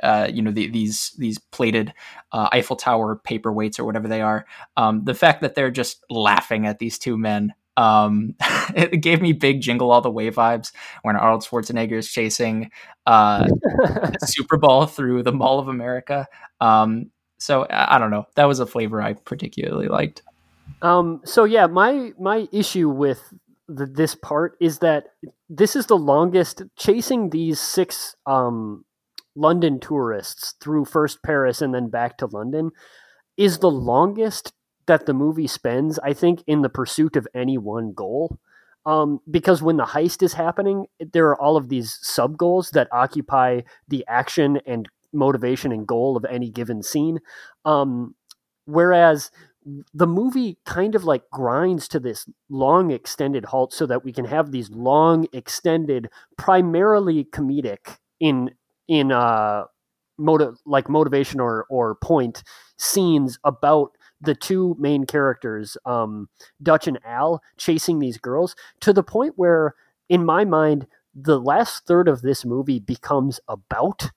[0.03, 1.93] uh, you know the, these these plated
[2.31, 4.45] uh, Eiffel Tower paperweights or whatever they are.
[4.77, 8.35] Um, the fact that they're just laughing at these two men um,
[8.75, 10.71] it gave me big Jingle All the Way vibes
[11.03, 12.71] when Arnold Schwarzenegger is chasing
[13.05, 13.47] uh,
[14.23, 16.27] Super Bowl through the Mall of America.
[16.61, 18.25] Um, so I, I don't know.
[18.35, 20.23] That was a flavor I particularly liked.
[20.81, 23.33] Um, so yeah, my my issue with
[23.67, 25.05] the, this part is that
[25.49, 28.85] this is the longest chasing these six um,
[29.35, 32.71] London tourists through first Paris and then back to London
[33.37, 34.53] is the longest
[34.87, 38.37] that the movie spends, I think, in the pursuit of any one goal.
[38.85, 42.87] Um, because when the heist is happening, there are all of these sub goals that
[42.91, 47.19] occupy the action and motivation and goal of any given scene.
[47.65, 48.13] Um,
[48.65, 49.31] whereas
[49.93, 54.25] the movie kind of like grinds to this long extended halt so that we can
[54.25, 56.07] have these long extended
[56.37, 58.51] primarily comedic in
[58.87, 59.65] in uh
[60.17, 62.43] motive like motivation or or point
[62.77, 66.29] scenes about the two main characters um
[66.63, 69.75] Dutch and Al chasing these girls to the point where
[70.09, 74.11] in my mind the last third of this movie becomes about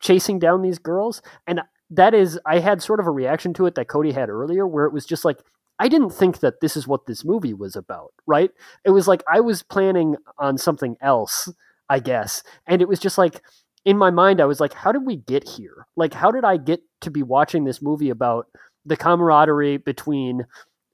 [0.00, 1.22] chasing down these girls.
[1.46, 4.66] And that is i had sort of a reaction to it that cody had earlier
[4.66, 5.38] where it was just like
[5.80, 8.52] i didn't think that this is what this movie was about right?
[8.84, 11.48] It was like i was planning on something else
[11.88, 12.44] i guess.
[12.66, 13.42] And it was just like
[13.84, 15.86] in my mind, I was like, how did we get here?
[15.96, 18.46] Like, how did I get to be watching this movie about
[18.84, 20.46] the camaraderie between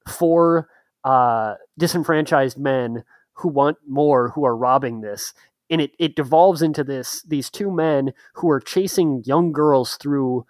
[0.09, 0.69] four
[1.05, 5.35] uh, disenfranchised men who want more, who are robbing this?
[5.69, 10.47] And it, it devolves into this these two men who are chasing young girls through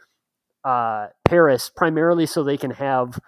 [0.63, 3.19] uh, Paris primarily so they can have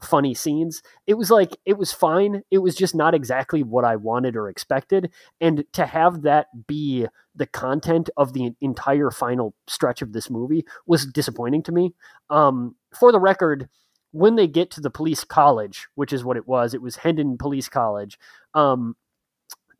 [0.00, 0.82] funny scenes.
[1.06, 2.42] It was like it was fine.
[2.50, 5.10] It was just not exactly what I wanted or expected.
[5.40, 10.64] And to have that be the content of the entire final stretch of this movie
[10.86, 11.94] was disappointing to me.
[12.30, 13.68] Um, for the record,
[14.12, 17.36] when they get to the police college, which is what it was, it was Hendon
[17.36, 18.18] Police College.
[18.54, 18.96] Um,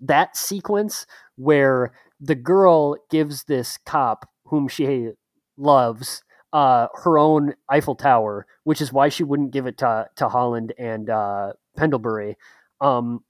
[0.01, 1.07] that sequence
[1.37, 5.11] where the girl gives this cop whom she
[5.57, 10.29] loves uh, her own Eiffel Tower, which is why she wouldn't give it to to
[10.29, 12.37] Holland and uh, Pendlebury.
[12.81, 13.25] Um,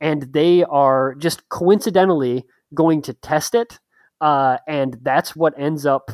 [0.00, 2.44] and they are just coincidentally
[2.74, 3.78] going to test it,
[4.20, 6.10] uh, and that's what ends up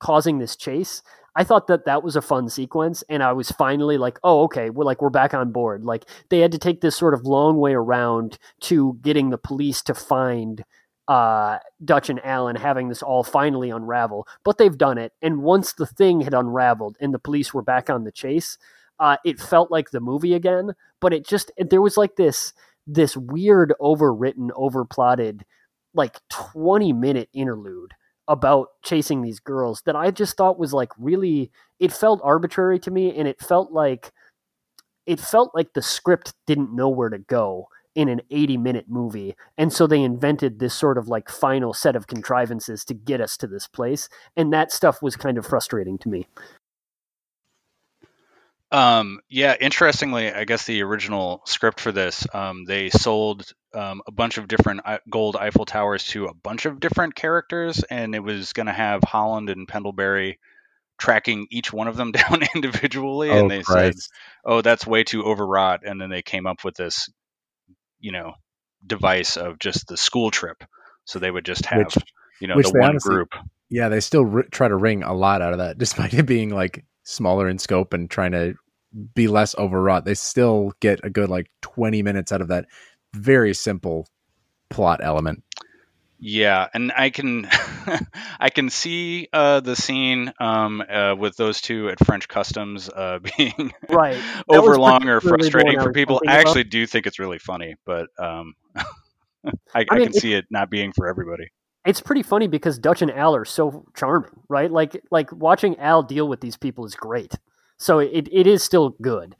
[0.00, 1.02] causing this chase.
[1.34, 4.68] I thought that that was a fun sequence, and I was finally like, "Oh, okay,
[4.70, 7.58] we're like we're back on board." Like they had to take this sort of long
[7.58, 10.64] way around to getting the police to find
[11.08, 15.12] uh, Dutch and Alan having this all finally unravel, but they've done it.
[15.20, 18.58] And once the thing had unraveled and the police were back on the chase,
[18.98, 20.72] uh, it felt like the movie again.
[21.00, 22.52] But it just there was like this
[22.86, 25.42] this weird, overwritten, overplotted,
[25.94, 27.92] like twenty minute interlude
[28.28, 31.50] about chasing these girls that I just thought was like really.
[31.80, 34.12] It felt arbitrary to me, and it felt like
[35.04, 39.34] it felt like the script didn't know where to go in an 80 minute movie.
[39.58, 43.36] And so they invented this sort of like final set of contrivances to get us
[43.38, 44.08] to this place.
[44.36, 46.26] And that stuff was kind of frustrating to me.
[48.72, 54.10] Um, yeah, interestingly, I guess the original script for this, um, they sold um, a
[54.10, 58.20] bunch of different uh, gold Eiffel Towers to a bunch of different characters, and it
[58.20, 60.38] was going to have Holland and Pendlebury
[60.98, 63.28] tracking each one of them down individually.
[63.28, 64.04] Oh, and they Christ.
[64.04, 67.10] said, "Oh, that's way too overwrought," and then they came up with this
[68.02, 68.34] you know
[68.86, 70.62] device of just the school trip
[71.06, 71.98] so they would just have Which-
[72.40, 73.34] you know the one honestly- group
[73.70, 76.50] Yeah, they still r- try to wring a lot out of that, despite it being
[76.50, 78.54] like smaller in scope and trying to
[79.14, 80.04] be less overwrought.
[80.04, 82.66] They still get a good like 20 minutes out of that
[83.14, 84.06] very simple
[84.68, 85.42] plot element.
[86.24, 87.48] Yeah and i can
[88.40, 93.18] i can see uh the scene um uh, with those two at french customs uh
[93.36, 94.22] being Right.
[94.48, 96.46] Overlong or particularly the one frustrating I for people i about.
[96.46, 98.54] actually do think it's really funny but um
[99.74, 101.48] I, I, mean, can see it not being for everybody
[101.84, 104.70] It's pretty funny because Dutch and Al are so charming, right?
[104.70, 107.34] Like like watching Al deal with these people is great.
[107.78, 109.34] So it, it is still good.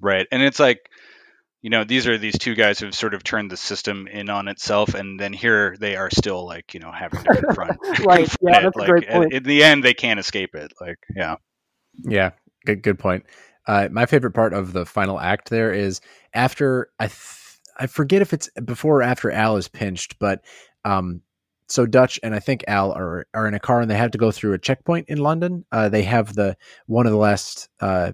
[0.00, 0.26] Right.
[0.32, 0.90] And it's like,
[1.64, 4.48] you know, these are these two guys who've sort of turned the system in on
[4.48, 8.28] itself, and then here they are still like, you know, having to confront, Right.
[8.28, 8.62] confront Yeah, it.
[8.64, 9.32] that's a like, great point.
[9.32, 10.74] In the end, they can't escape it.
[10.78, 11.36] Like, yeah.
[12.02, 12.32] Yeah,
[12.66, 13.24] good good point.
[13.66, 16.02] Uh, my favorite part of the final act there is
[16.34, 20.44] after I th- I forget if it's before or after Al is pinched, but
[20.84, 21.22] um,
[21.68, 24.18] so Dutch and I think Al are are in a car and they have to
[24.18, 25.64] go through a checkpoint in London.
[25.72, 26.58] Uh, they have the
[26.88, 28.12] one of the last uh,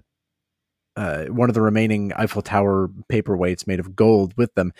[0.95, 4.73] uh, one of the remaining Eiffel Tower paperweights made of gold with them.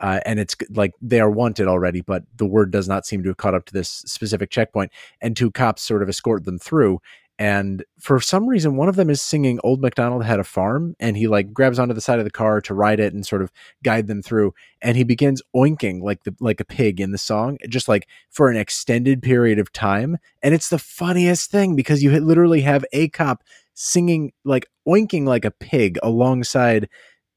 [0.00, 3.28] Uh, and it's like they are wanted already, but the word does not seem to
[3.28, 4.90] have caught up to this specific checkpoint.
[5.20, 7.00] And two cops sort of escort them through
[7.38, 11.16] and for some reason one of them is singing old macdonald had a farm and
[11.16, 13.50] he like grabs onto the side of the car to ride it and sort of
[13.82, 14.52] guide them through
[14.82, 18.48] and he begins oinking like the like a pig in the song just like for
[18.48, 23.08] an extended period of time and it's the funniest thing because you literally have a
[23.08, 23.42] cop
[23.74, 26.88] singing like oinking like a pig alongside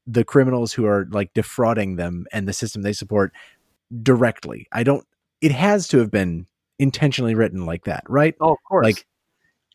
[0.06, 3.32] the criminals who are like defrauding them and the system they support
[4.02, 5.06] directly i don't
[5.40, 6.46] it has to have been
[6.78, 9.06] intentionally written like that right oh of course like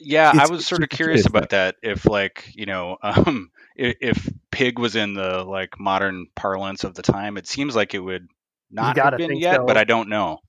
[0.03, 1.75] yeah, I was sort of curious about that.
[1.81, 6.93] If like you know, um, if, if, pig was in the like modern parlance of
[6.93, 8.27] the time, it seems like it would
[8.69, 9.65] not have been yet, so.
[9.65, 10.39] but I don't know.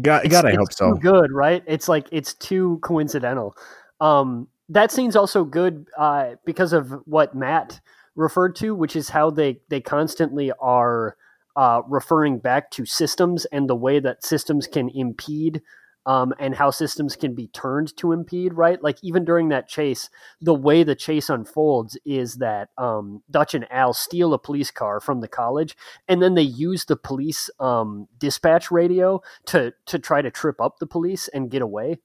[0.00, 0.94] God, God I hope so.
[0.94, 1.62] Good, right?
[1.66, 3.54] It's like it's too coincidental.
[4.00, 7.80] Um, that scene's also good uh, because of what Matt
[8.14, 11.16] referred to, which is how they they constantly are
[11.56, 15.60] uh, referring back to systems and the way that systems can impede
[16.06, 18.82] um, and how systems can be turned to impede, right?
[18.82, 20.08] Like even during that chase,
[20.40, 25.00] the way the chase unfolds is that um, Dutch and Al steal a police car
[25.00, 25.76] from the college,
[26.08, 30.78] and then they use the police um, dispatch radio to to try to trip up
[30.78, 31.98] the police and get away.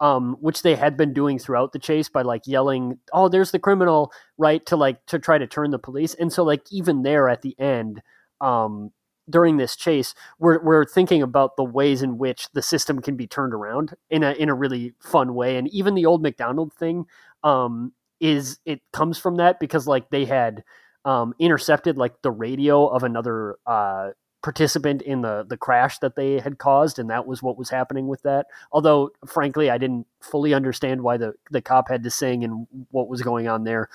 [0.00, 3.60] Um, which they had been doing throughout the chase by like yelling, "Oh, there's the
[3.60, 7.28] criminal!" Right to like to try to turn the police, and so like even there
[7.28, 8.02] at the end,
[8.40, 8.90] um,
[9.30, 13.26] during this chase, we're we're thinking about the ways in which the system can be
[13.26, 15.56] turned around in a in a really fun way.
[15.56, 17.06] And even the old MacDonald thing
[17.42, 20.64] um, is it comes from that because like they had
[21.04, 24.10] um, intercepted like the radio of another uh,
[24.44, 28.06] participant in the the crash that they had caused, and that was what was happening
[28.08, 28.46] with that.
[28.70, 33.08] Although, frankly, I didn't fully understand why the the cop had to sing and what
[33.08, 33.88] was going on there.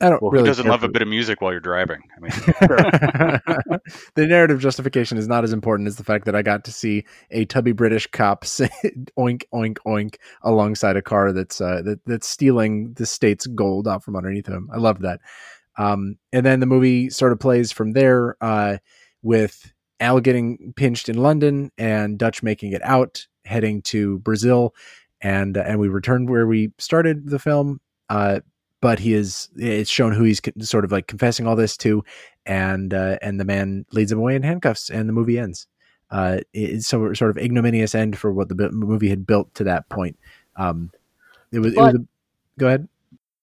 [0.00, 0.44] I don't well, really.
[0.44, 2.02] Who doesn't love a bit of music while you're driving?
[2.16, 2.30] I mean,
[4.14, 7.04] the narrative justification is not as important as the fact that I got to see
[7.32, 8.70] a tubby British cop say,
[9.18, 14.04] "oink oink oink" alongside a car that's uh, that, that's stealing the state's gold out
[14.04, 14.70] from underneath him.
[14.72, 15.18] I love that.
[15.76, 18.76] Um, and then the movie sort of plays from there uh,
[19.24, 24.74] with Al getting pinched in London and Dutch making it out, heading to Brazil,
[25.20, 27.80] and uh, and we returned where we started the film.
[28.08, 28.40] Uh,
[28.84, 32.04] but he is it's shown who he's sort of like confessing all this to.
[32.44, 35.66] And uh, and the man leads him away in handcuffs and the movie ends.
[36.10, 39.88] Uh, it's so sort of ignominious end for what the movie had built to that
[39.88, 40.18] point.
[40.56, 40.90] Um,
[41.50, 41.98] it was, it was a,
[42.58, 42.88] go ahead.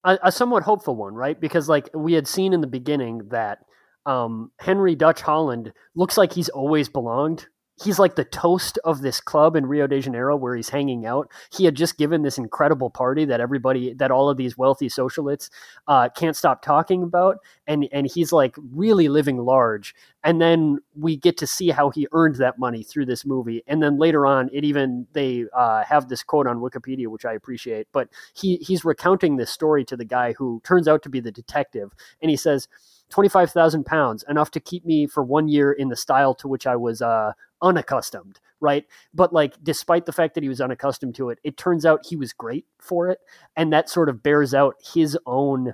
[0.04, 1.42] A, a, somewhat hopeful one right?
[1.42, 3.66] Because like we had seen in the beginning that
[4.06, 7.48] um, henry dutch holland looks like he's always belonged
[7.84, 11.30] he's like the toast of this club in Rio de Janeiro where he's hanging out.
[11.52, 15.50] He had just given this incredible party that everybody, that all of these wealthy socialites
[15.88, 17.38] uh, can't stop talking about,
[17.68, 19.96] and and he's like really living large.
[20.24, 23.64] And then we get to see how he earned that money through this movie.
[23.66, 27.34] And then later on, it even they uh, have this quote on Wikipedia, which I
[27.34, 27.88] appreciate.
[27.92, 31.32] But he he's recounting this story to the guy who turns out to be the
[31.32, 31.92] detective,
[32.22, 32.68] and he says.
[33.12, 36.76] 25,000 pounds, enough to keep me for one year in the style to which I
[36.76, 38.86] was uh, unaccustomed, right?
[39.14, 42.16] But like, despite the fact that he was unaccustomed to it, it turns out he
[42.16, 43.20] was great for it.
[43.56, 45.74] And that sort of bears out his own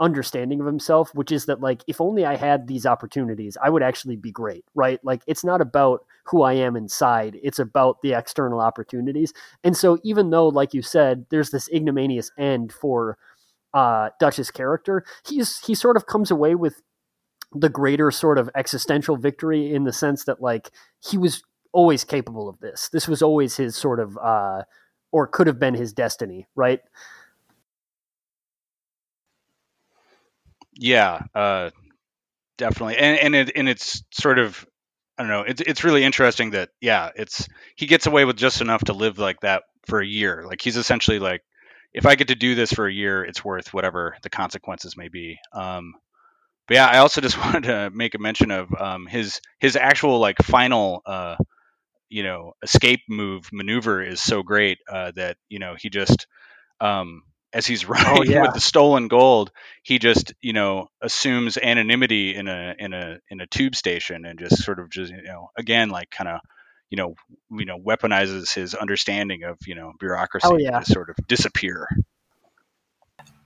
[0.00, 3.82] understanding of himself, which is that like, if only I had these opportunities, I would
[3.82, 4.98] actually be great, right?
[5.04, 9.32] Like, it's not about who I am inside, it's about the external opportunities.
[9.64, 13.16] And so, even though, like you said, there's this ignominious end for
[13.74, 16.82] uh, Dutch's character, he's he sort of comes away with
[17.54, 20.70] the greater sort of existential victory in the sense that like
[21.06, 21.42] he was
[21.72, 22.88] always capable of this.
[22.92, 24.62] This was always his sort of uh,
[25.10, 26.80] or could have been his destiny, right?
[30.74, 31.70] Yeah, uh,
[32.56, 34.66] definitely, and and it and it's sort of
[35.18, 35.42] I don't know.
[35.42, 37.46] It's it's really interesting that yeah, it's
[37.76, 40.44] he gets away with just enough to live like that for a year.
[40.46, 41.42] Like he's essentially like
[41.94, 45.08] if I get to do this for a year, it's worth whatever the consequences may
[45.08, 45.38] be.
[45.52, 45.94] Um,
[46.66, 50.18] but yeah, I also just wanted to make a mention of um, his his actual
[50.18, 51.36] like final uh,
[52.08, 56.26] you know escape move maneuver is so great uh, that you know he just
[56.80, 57.22] um,
[57.52, 58.42] as he's running oh, yeah.
[58.42, 59.50] with the stolen gold,
[59.82, 64.38] he just you know assumes anonymity in a in a in a tube station and
[64.38, 66.40] just sort of just you know again like kind of
[66.92, 67.14] you know
[67.50, 70.78] you know weaponizes his understanding of you know bureaucracy oh, yeah.
[70.78, 71.88] to sort of disappear.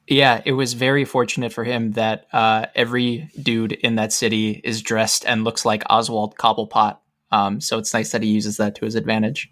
[0.08, 4.82] Yeah, it was very fortunate for him that uh, every dude in that city is
[4.82, 6.98] dressed and looks like Oswald Cobblepot.
[7.32, 9.50] Um, so it's nice that he uses that to his advantage.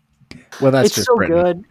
[0.61, 1.36] Well, that's it's just so Britain.
[1.36, 1.64] good.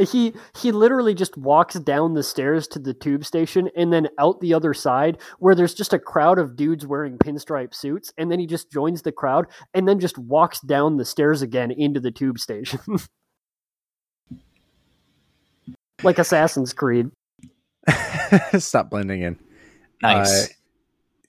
[0.00, 4.40] He he literally just walks down the stairs to the tube station and then out
[4.40, 8.38] the other side where there's just a crowd of dudes wearing pinstripe suits and then
[8.38, 12.10] he just joins the crowd and then just walks down the stairs again into the
[12.10, 12.80] tube station.
[16.02, 17.10] like Assassin's Creed.
[18.58, 19.38] Stop blending in.
[20.02, 20.44] Nice.
[20.44, 20.46] Uh,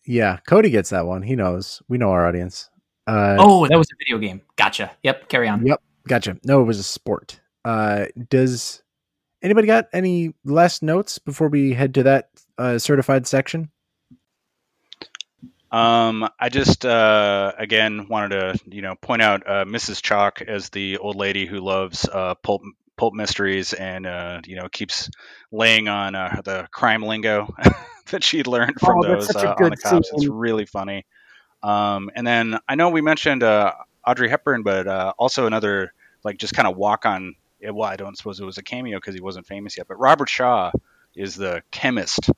[0.05, 1.21] yeah, Cody gets that one.
[1.21, 1.81] He knows.
[1.87, 2.69] We know our audience.
[3.07, 4.41] Uh, oh, that was a video game.
[4.55, 4.91] Gotcha.
[5.03, 5.29] Yep.
[5.29, 5.65] Carry on.
[5.65, 5.81] Yep.
[6.07, 6.37] Gotcha.
[6.43, 7.39] No, it was a sport.
[7.63, 8.81] Uh, does
[9.41, 13.69] anybody got any last notes before we head to that uh, certified section?
[15.71, 20.01] Um, I just uh, again wanted to you know point out uh, Mrs.
[20.01, 22.61] Chalk as the old lady who loves uh, pulp
[22.97, 25.09] pulp mysteries and uh, you know keeps
[25.51, 27.47] laying on uh, the crime lingo
[28.11, 30.11] that she learned from Oh, those uh, on the cops.
[30.13, 31.05] It's really funny.
[31.63, 33.73] Um, and then I know we mentioned uh,
[34.05, 35.93] Audrey Hepburn, but uh, also another
[36.23, 37.35] like just kind of walk on.
[37.63, 40.29] Well, I don't suppose it was a cameo because he wasn't famous yet, but Robert
[40.29, 40.71] Shaw
[41.15, 42.29] is the chemist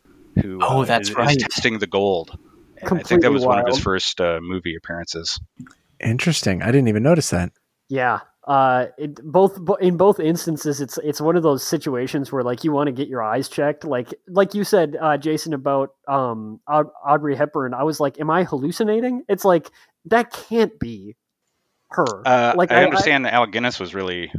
[0.41, 1.30] who Oh, uh, that's is, right.
[1.30, 2.32] is testing the gold.
[2.32, 5.39] I think that Completely was one of his first uh, movie appearances.
[6.01, 6.61] Interesting.
[6.61, 7.51] I didn't even notice that.
[7.88, 8.19] Yeah.
[8.45, 12.74] Uh, it, both in both instances, it's it's one of those situations where like you
[12.74, 17.38] want to get your eyes checked, like like you said, uh, Jason about um Audrey
[17.38, 17.74] Hepburn.
[17.74, 19.24] I was like, am I hallucinating?
[19.30, 19.71] It's like
[20.05, 21.15] that can't be
[21.91, 22.05] her.
[22.28, 24.30] Uh, like I understand that Alec Guinness was really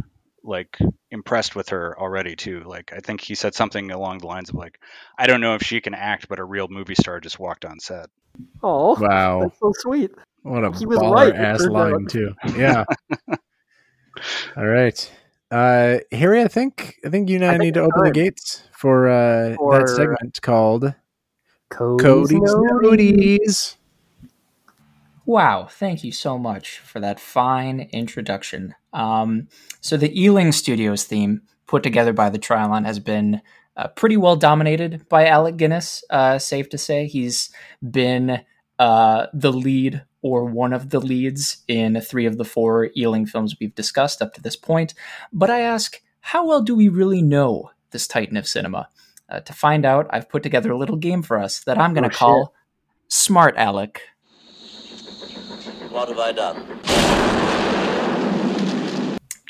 [0.44, 0.78] like
[1.10, 2.62] impressed with her already too.
[2.64, 4.78] Like I think he said something along the lines of like,
[5.18, 7.80] I don't know if she can act, but a real movie star just walked on
[7.80, 8.06] set.
[8.62, 9.40] oh, Wow.
[9.42, 10.10] that's so sweet.
[10.42, 12.08] What a He was baller right, ass turned line out.
[12.10, 12.34] too.
[12.56, 12.84] Yeah.
[14.56, 15.12] All right.
[15.50, 18.10] Uh Harry, I think I think you now I think need to it's open the
[18.12, 20.94] gates for uh For- that segment called
[21.70, 23.76] Cody's Cody's Noties.
[25.26, 28.74] Wow, thank you so much for that fine introduction.
[28.92, 29.48] Um,
[29.80, 33.40] so, the Ealing Studios theme, put together by the Trylon, has been
[33.76, 37.06] uh, pretty well dominated by Alec Guinness, uh, safe to say.
[37.06, 37.50] He's
[37.90, 38.42] been
[38.78, 43.56] uh, the lead or one of the leads in three of the four Ealing films
[43.58, 44.94] we've discussed up to this point.
[45.32, 48.88] But I ask, how well do we really know this titan of cinema?
[49.28, 52.04] Uh, to find out, I've put together a little game for us that I'm going
[52.04, 52.54] Oh, to call
[53.08, 54.02] Smart Alec.
[55.94, 56.56] What have I done?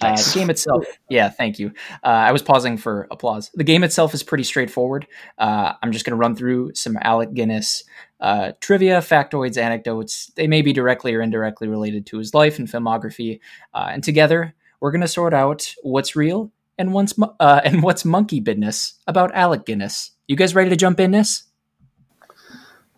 [0.02, 0.34] Uh, Nice.
[0.34, 1.68] game itself, yeah, thank you.
[2.02, 3.50] Uh, I was pausing for applause.
[3.54, 5.06] The game itself is pretty straightforward.
[5.38, 7.84] Uh, I'm just going to run through some Alec Guinness
[8.20, 10.30] uh, trivia, factoids, anecdotes.
[10.36, 13.40] They may be directly or indirectly related to his life and filmography.
[13.72, 17.82] Uh, and together, we're going to sort out what's real and what's mo- uh, and
[17.82, 20.10] what's monkey business about Alec Guinness.
[20.28, 21.44] You guys ready to jump in this?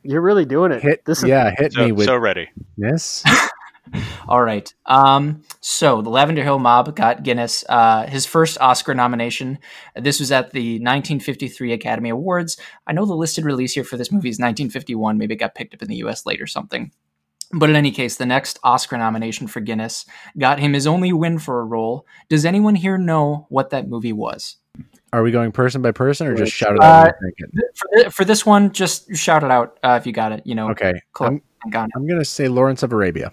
[0.08, 0.82] You're really doing it.
[0.82, 2.48] Hit this is yeah, hit So, me with so ready.
[2.76, 3.24] Yes.
[4.28, 4.72] All right.
[4.86, 9.58] Um, so the Lavender Hill Mob got Guinness uh, his first Oscar nomination.
[9.94, 12.56] This was at the 1953 Academy Awards.
[12.86, 15.18] I know the listed release here for this movie is 1951.
[15.18, 16.26] Maybe it got picked up in the U.S.
[16.26, 16.90] late or something.
[17.52, 20.04] But in any case, the next Oscar nomination for Guinness
[20.36, 22.04] got him his only win for a role.
[22.28, 24.56] Does anyone here know what that movie was?
[25.12, 27.14] Are we going person by person or just shout it Uh, out?
[27.20, 28.04] when you think it?
[28.04, 30.42] For, for this one, just shout it out uh, if you got it.
[30.46, 31.00] You know, Okay.
[31.12, 31.92] click I'm, and got it.
[31.96, 33.30] I'm gonna say Lawrence of Arabia.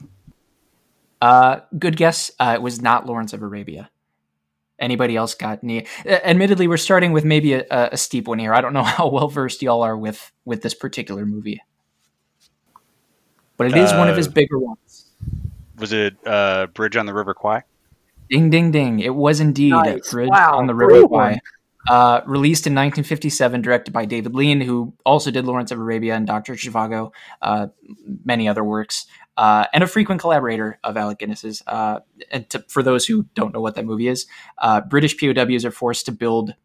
[1.21, 2.31] Uh, good guess.
[2.39, 3.89] Uh, it was not Lawrence of Arabia.
[4.79, 5.85] Anybody else got any?
[6.05, 8.53] Uh, admittedly, we're starting with maybe a, a steep one here.
[8.53, 11.61] I don't know how well versed y'all are with with this particular movie,
[13.57, 15.05] but it is one of his Uh, bigger ones.
[15.77, 17.63] Was it uh, Bridge on the River Kwai?
[18.29, 18.99] Ding, ding, ding!
[18.99, 20.11] It was indeed Nice.
[20.11, 21.07] Bridge Wow, on the River one.
[21.07, 21.39] Kwai.
[21.89, 26.25] Uh, released in 1957, directed by David Lean, who also did Lawrence of Arabia and
[26.25, 27.11] Doctor Zhivago,
[27.41, 27.67] uh,
[28.23, 29.05] many other works,
[29.35, 31.61] uh, and a frequent collaborator of Alec Guinness's.
[31.67, 31.99] Uh,
[32.31, 34.27] and to, for those who don't know what that movie is,
[34.59, 36.55] uh, British POWs are forced to build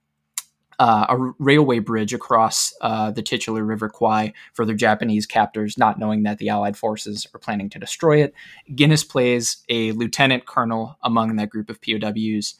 [0.80, 6.38] a railway bridge across the titular River Kwai for their Japanese captors, not knowing that
[6.38, 8.32] the Allied forces are planning to destroy it.
[8.72, 12.54] Guinness plays a lieutenant colonel among that group of POWs.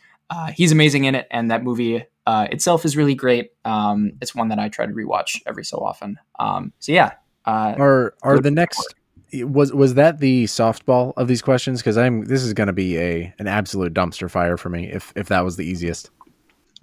[0.52, 3.53] He's amazing in it, and that movie uh, itself is really great.
[3.64, 6.18] Um, it's one that I try to rewatch every so often.
[6.39, 7.12] Um, so yeah,
[7.47, 8.95] uh, Are are the next
[9.33, 11.81] was was that the softball of these questions?
[11.81, 15.29] Because I'm this is gonna be a an absolute dumpster fire for me if if
[15.29, 16.11] that was the easiest.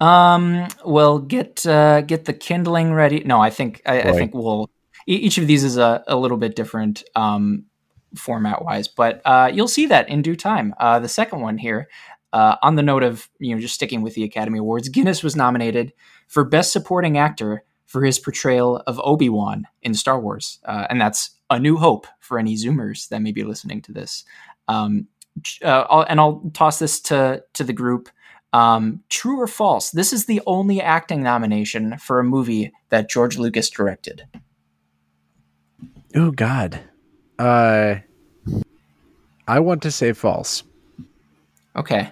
[0.00, 0.66] Um.
[0.84, 3.22] Well, get uh, get the kindling ready.
[3.24, 4.68] No, I think I, I think we'll
[5.06, 7.66] each of these is a, a little bit different um,
[8.16, 10.74] format wise, but uh, you'll see that in due time.
[10.80, 11.88] Uh, the second one here,
[12.36, 15.34] uh, on the note of you know just sticking with the Academy Awards, Guinness was
[15.34, 15.94] nominated
[16.28, 21.00] for Best Supporting Actor for his portrayal of Obi Wan in Star Wars, uh, and
[21.00, 24.24] that's A New Hope for any Zoomers that may be listening to this.
[24.68, 25.08] Um,
[25.64, 28.10] uh, I'll, and I'll toss this to to the group.
[28.52, 29.90] Um, true or false?
[29.90, 34.26] This is the only acting nomination for a movie that George Lucas directed.
[36.14, 36.80] Oh God,
[37.38, 37.94] uh,
[39.48, 40.64] I want to say false.
[41.74, 42.10] Okay.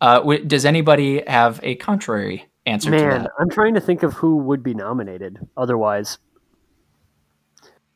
[0.00, 3.30] Uh, w- does anybody have a contrary answer to Man, that?
[3.38, 6.18] I'm trying to think of who would be nominated otherwise.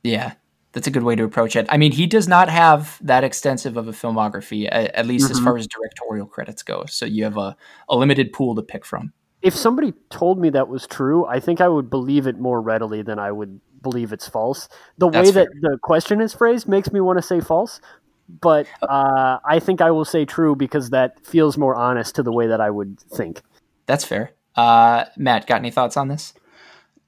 [0.03, 0.35] Yeah,
[0.73, 1.67] that's a good way to approach it.
[1.71, 5.41] I mean, he does not have that extensive of a filmography, a- at least as
[5.41, 5.45] Mhm.
[5.45, 6.85] far as directorial credits go.
[6.87, 7.57] So you have a,
[7.89, 9.13] a limited pool to pick from.
[9.41, 13.03] If somebody told me that was true, I think I would believe it more readily
[13.03, 14.69] than I would believe it's false.
[14.97, 17.81] The That's way that the question is phrased makes me want to say false,
[18.29, 22.33] but uh, I think I will say true because that feels more honest to the
[22.33, 23.43] way that I would think.
[23.87, 24.33] That's fair.
[24.57, 26.33] Uh, Matt, got any thoughts on this?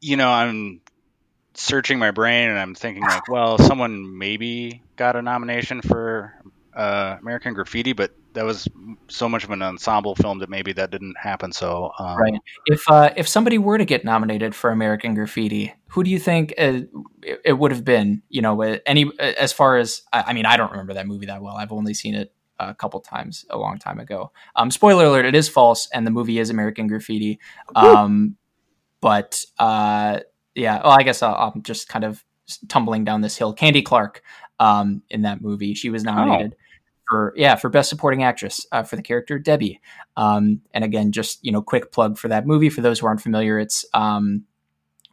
[0.01, 0.81] You know, I'm
[1.55, 6.35] searching my brain and I'm thinking like, well, someone maybe got a nomination for
[6.77, 8.69] uh, American Graffiti, but that was
[9.09, 11.51] so much of an ensemble film that maybe that didn't happen.
[11.51, 12.41] So, um, Right.
[12.67, 16.53] If uh, if somebody were to get nominated for American Graffiti, who do you think
[16.59, 16.83] uh,
[17.23, 18.23] it, it would have been?
[18.29, 21.07] You know, uh, any uh, as far as I, I mean, I don't remember that
[21.07, 21.57] movie that well.
[21.57, 24.31] I've only seen it a couple times a long time ago.
[24.55, 27.41] Um, spoiler alert: it is false, and the movie is American Graffiti.
[27.75, 28.37] Um,
[29.01, 30.21] but uh,
[30.55, 32.23] yeah, well, I guess I'll, I'm just kind of
[32.69, 33.55] tumbling down this hill.
[33.55, 34.23] Candy Clark
[34.61, 36.55] um, in that movie, she was nominated.
[37.09, 39.81] For, yeah, for best supporting actress uh, for the character Debbie,
[40.17, 43.21] um, and again, just you know, quick plug for that movie for those who aren't
[43.21, 43.61] familiar.
[43.61, 44.45] It's um,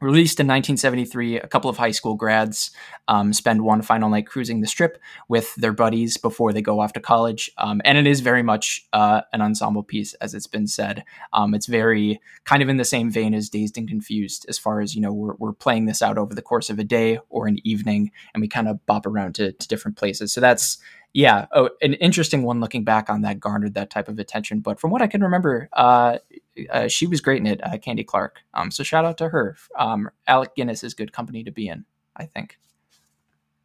[0.04, 1.40] released in 1973.
[1.40, 2.72] A couple of high school grads
[3.08, 6.94] um, spend one final night cruising the strip with their buddies before they go off
[6.94, 10.68] to college, um, and it is very much uh, an ensemble piece, as it's been
[10.68, 11.04] said.
[11.32, 14.82] Um, it's very kind of in the same vein as Dazed and Confused, as far
[14.82, 17.48] as you know, we're we're playing this out over the course of a day or
[17.48, 20.34] an evening, and we kind of bop around to, to different places.
[20.34, 20.78] So that's
[21.14, 24.62] yeah, oh, an interesting one looking back on that garnered that type of attention.
[24.62, 26.18] But from what I can remember, uh,
[26.72, 28.42] uh, she was great in it, uh, Candy Clark.
[28.54, 29.56] Um, so shout out to her.
[29.78, 31.86] Um, Alec Guinness is good company to be in,
[32.18, 32.58] I think.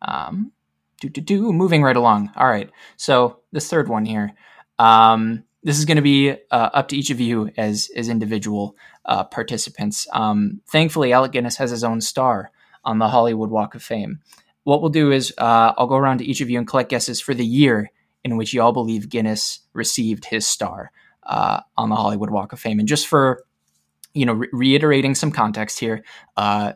[0.03, 0.53] Um,
[1.01, 1.53] do do do.
[1.53, 2.33] Moving right along.
[2.37, 2.71] All right.
[2.97, 4.33] So this third one here.
[4.79, 8.77] Um, this is going to be uh, up to each of you as as individual
[9.07, 10.07] uh, participants.
[10.13, 12.51] Um, thankfully, Alec Guinness has his own star
[12.85, 14.21] on the Hollywood Walk of Fame
[14.69, 17.23] what we'll do is uh, I'll go around to each of you and collect guesses
[17.23, 17.91] for the year
[18.23, 20.93] in which you all believe Guinness received his star
[21.23, 22.79] uh, on the Hollywood Walk of Fame.
[22.79, 23.45] And just for
[24.13, 26.05] you know, re- reiterating some context here,
[26.37, 26.75] uh,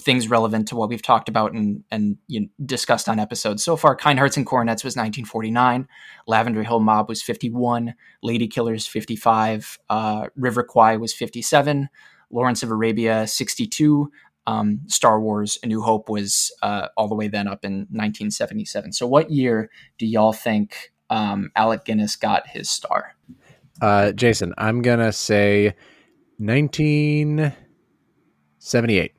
[0.00, 3.62] things relevant to what we've talked about and and you know, discussed on episodes.
[3.62, 3.94] So far.
[3.94, 5.86] Kind Hearts and Coronets was 1949,
[6.26, 11.88] Lavender Hill Mob was 51, Lady Killers 55, uh, River Kwai was 57,
[12.30, 14.10] Lawrence of Arabia 62,
[14.48, 18.94] um, Star Wars: A New Hope was uh, all the way then up in 1977.
[18.94, 23.14] So, what year do y'all think um, Alec Guinness got his star?
[23.80, 25.74] Uh, Jason, I'm gonna say
[26.38, 29.12] 1978.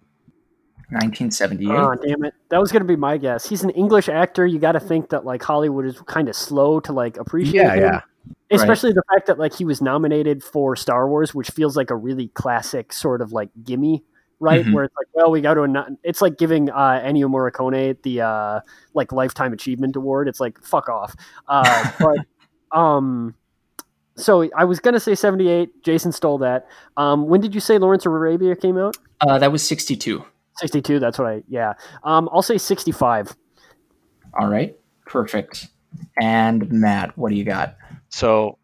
[0.91, 1.71] 1978.
[1.71, 2.33] Oh, damn it.
[2.49, 3.47] That was going to be my guess.
[3.47, 4.47] He's an English actor.
[4.47, 7.75] You got to think that like Hollywood is kind of slow to like appreciate Yeah,
[7.75, 7.83] him.
[7.83, 8.01] yeah.
[8.49, 11.95] Especially the fact that like he was nominated for Star Wars, which feels like a
[11.95, 14.03] really classic sort of like gimme,
[14.39, 14.65] right?
[14.65, 14.73] Mhm.
[14.73, 15.63] Where it's like, well, we got to.
[15.63, 18.59] ano- It's like giving uh, Ennio Morricone the uh,
[18.93, 20.27] like lifetime achievement award.
[20.27, 21.15] It's like fuck off.
[21.47, 23.35] Uh, but um,
[24.15, 25.83] so I was gonna say seventy eight.
[25.83, 26.67] Jason stole that.
[26.97, 28.97] Um, when did you say Lawrence of Arabia came out?
[29.21, 30.23] Uh, that was 62.
[30.57, 31.71] 62 that's what i yeah
[32.03, 33.33] um i'll say 65
[34.37, 35.67] All right, perfect.
[36.21, 37.77] And Matt, what do you got?
[38.09, 38.57] So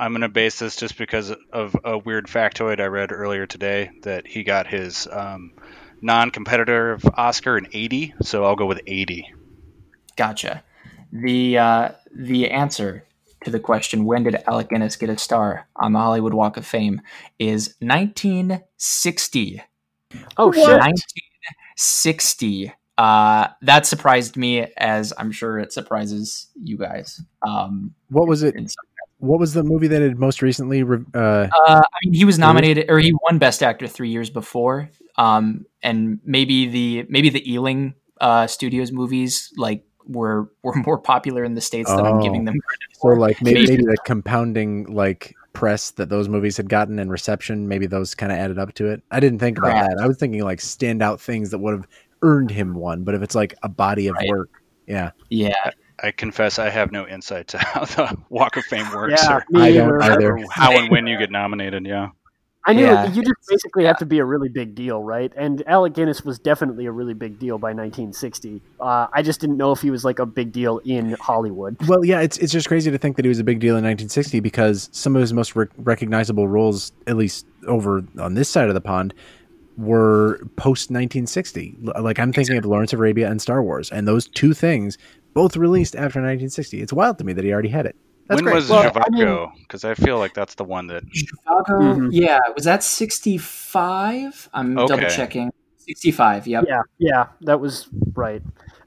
[0.00, 3.90] I'm going to base this just because of a weird factoid I read earlier today
[4.02, 5.52] that he got his um,
[6.00, 8.14] non-competitive Oscar in 80.
[8.22, 9.30] So I'll go with 80.
[10.16, 10.64] Gotcha.
[11.12, 13.04] The uh, the answer
[13.44, 16.64] to the question when did Alec Guinness get a star on the Hollywood Walk of
[16.66, 17.02] Fame
[17.38, 19.62] is 1960.
[20.38, 22.72] oh shit 1960.
[22.98, 27.18] Uh, that surprised me, as I'm sure it surprises you guys.
[27.46, 28.54] Um, What was it?
[28.56, 28.84] in some-
[29.20, 30.82] What was the movie that had most recently?
[30.82, 34.30] re- Uh, uh, I mean, he was nominated, or he won Best Actor three years
[34.30, 34.90] before.
[35.16, 41.44] Um, and maybe the maybe the Ealing uh, Studios movies like were were more popular
[41.44, 42.22] in the states than I'm Oh.
[42.22, 43.16] giving them credit so for.
[43.18, 47.66] like maybe, Maybe- maybe the compounding like press that those movies had gotten and reception,
[47.68, 49.02] maybe those kind of added up to it.
[49.10, 49.94] I didn't think about Perhaps.
[49.96, 50.02] that.
[50.02, 51.88] I was thinking like standout things that would have
[52.22, 53.02] earned him one.
[53.04, 54.28] But if it's like a body of Right.
[54.28, 54.48] work,
[54.86, 55.70] yeah, Yeah,
[56.02, 59.44] I confess I have no insight to how the Walk of Fame works yeah or,
[59.50, 60.02] me I don't either.
[60.02, 60.38] either.
[60.38, 61.86] or how and when you get nominated.
[61.86, 62.08] Yeah.
[62.66, 65.32] I knew Yeah, you just basically have to be a really big deal, right?
[65.34, 68.60] And Alec Guinness was definitely a really big deal by 1960.
[68.78, 71.76] Uh, I just didn't know if he was like a big deal in Hollywood.
[71.88, 73.84] Well, yeah, it's it's just crazy to think that he was a big deal in
[73.84, 78.68] 1960 because some of his most rec- recognizable roles, at least over on this side
[78.68, 79.14] of the pond,
[79.78, 81.78] were post 1960.
[81.98, 84.98] Like I'm thinking of Lawrence of Arabia and Star Wars, and those two things
[85.34, 86.80] both released after 1960.
[86.82, 87.96] It's wild to me that he already had it.
[88.28, 88.54] That's when great.
[88.54, 89.50] was Well, Zhivago?
[89.62, 91.02] Because I feel like that's the one that.
[91.12, 92.08] Chicago, Mhm.
[92.12, 94.48] yeah, was that 65?
[94.54, 94.86] I'm Okay.
[94.86, 95.50] double checking.
[95.78, 96.64] 65, yep.
[96.68, 98.42] Yeah, yeah, that was right.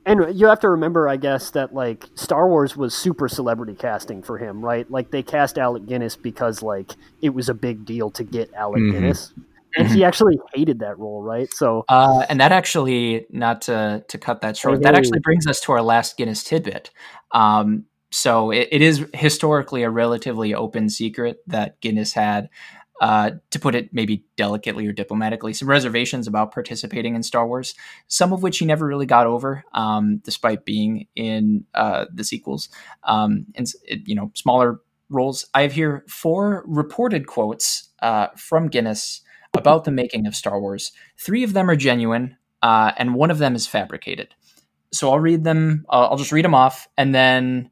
[0.05, 4.21] And you have to remember, I guess, that like Star Wars was super celebrity casting
[4.21, 4.89] for him, right?
[4.91, 6.91] Like they cast Alec Guinness because like
[7.21, 8.91] it was a big deal to get Alec Mhm.
[8.91, 9.33] Guinness,
[9.75, 11.51] and he actually hated that role, right?
[11.53, 15.59] So Uh, and that actually, not to, to cut that short, that actually brings us
[15.61, 16.91] to our last Guinness tidbit.
[17.31, 22.49] Um, so it, it is historically a relatively open secret that Guinness had,
[23.01, 27.73] uh, to put it maybe delicately or diplomatically, some reservations about participating in Star Wars,
[28.07, 32.69] some of which he never really got over, um, despite being in uh, the sequels
[33.03, 34.79] um, and it- you know smaller
[35.09, 35.47] roles.
[35.53, 39.21] I have here four reported quotes uh, from Guinness
[39.53, 40.91] about the making of Star Wars.
[41.17, 44.33] Three of them are genuine, uh, and one of them is fabricated.
[44.91, 45.85] So I'll read them.
[45.89, 47.69] Uh, I'll just read them off, and then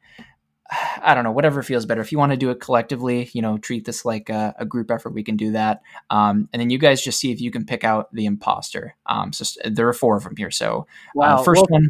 [1.03, 2.01] I don't know, whatever feels better.
[2.01, 4.89] If you want to do it collectively, you know, treat this like a, a group
[4.91, 5.13] effort.
[5.13, 7.83] We can do that, um, and then you guys just see if you can pick
[7.83, 8.95] out the imposter.
[9.05, 10.51] Um, so there are four of them here.
[10.51, 10.87] So
[11.21, 11.89] uh, first well, one,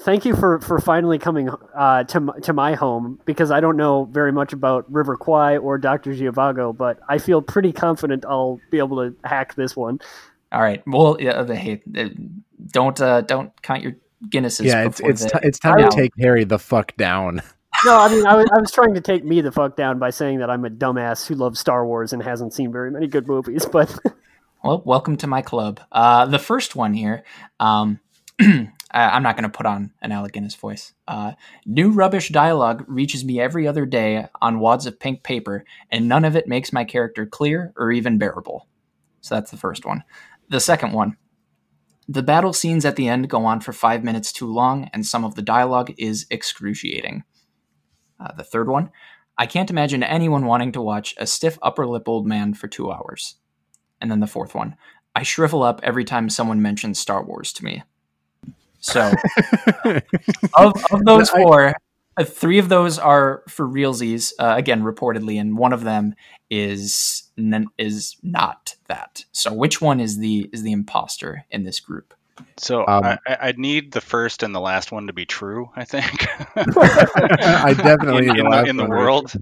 [0.00, 3.76] thank you for for finally coming uh, to m- to my home because I don't
[3.76, 8.60] know very much about River Kwai or Doctor Zhivago, but I feel pretty confident I'll
[8.70, 10.00] be able to hack this one.
[10.52, 10.82] all right.
[10.86, 12.08] Well, yeah, hey, uh,
[12.72, 13.92] don't uh, don't count your
[14.28, 14.64] Guinnesses.
[14.66, 15.88] yeah, it's it's the- ti it's time Yeah.
[15.88, 17.42] to take Harry the fuck down.
[17.84, 20.10] No, I mean I was, I was trying to take me the fuck down by
[20.10, 23.28] saying that I'm a dumbass who loves Star Wars and hasn't seen very many good
[23.28, 23.96] movies, but
[24.64, 25.78] Well, welcome to my club.
[25.92, 27.22] Uh, the first one here,
[27.60, 28.00] um,
[28.90, 30.94] I- I'm not going to put on an Alec Guinness voice.
[31.06, 31.32] Uh,
[31.66, 36.24] new rubbish dialogue reaches me every other day on wads of pink paper, and none
[36.24, 38.66] of it makes my character clear or even bearable.
[39.20, 40.04] So that's the first one.
[40.48, 41.16] The second one.
[42.08, 45.24] The battle scenes at the end go on for five minutes too long, and some
[45.24, 47.24] of the dialogue is excruciating.
[48.18, 48.90] Uh, the third one.
[49.36, 52.90] I can't imagine anyone wanting to watch a stiff upper lip old man for two
[52.90, 53.36] hours.
[54.00, 54.76] And then the fourth one.
[55.14, 57.82] I shrivel up every time someone mentions Star Wars to me.
[58.80, 59.12] So,
[60.54, 61.74] of, of those I- four,
[62.16, 66.14] uh, three of those are for realsies, uh, again, reportedly, and one of them
[66.50, 69.24] is n- is not that.
[69.32, 72.14] So, which one is the is the imposter in this group?
[72.56, 75.70] So Um, I, I I'd need the first and the last one to be true.
[75.74, 76.26] I think.
[76.56, 79.32] I definitely in, need in the the, in the world.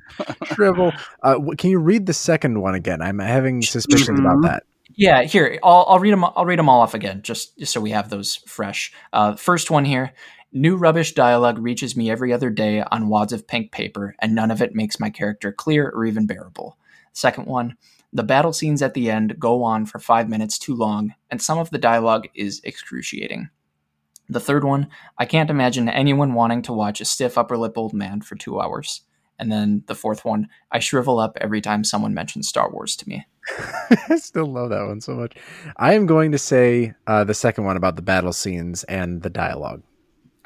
[0.55, 0.93] Shrivel.
[1.23, 3.03] Uh, can you read the second one again?
[3.03, 4.43] I'm having suspicions about Mhm.
[4.45, 4.63] that.
[4.97, 6.25] Yeah, here I'll, I'll read them.
[6.25, 8.93] I'll read them all off again, just, just so we have those fresh.
[9.13, 10.13] Uh, first one here:
[10.53, 14.51] new rubbish dialogue reaches me every other day on wads of pink paper, and none
[14.51, 16.79] of it makes my character clear or even bearable.
[17.13, 17.77] Second one:
[18.11, 21.59] the battle scenes at the end go on for five minutes too long, and some
[21.59, 23.51] of the dialogue is excruciating.
[24.31, 27.93] The third one: I can't imagine anyone wanting to watch a stiff upper lip old
[27.93, 29.03] man for two hours.
[29.39, 33.09] And then the fourth one: I shrivel up every time someone mentions Star Wars to
[33.11, 33.27] me.
[34.09, 35.35] I still love that one so much.
[35.77, 39.31] I am going to say uh, the second one about the battle scenes and the
[39.31, 39.83] dialogue.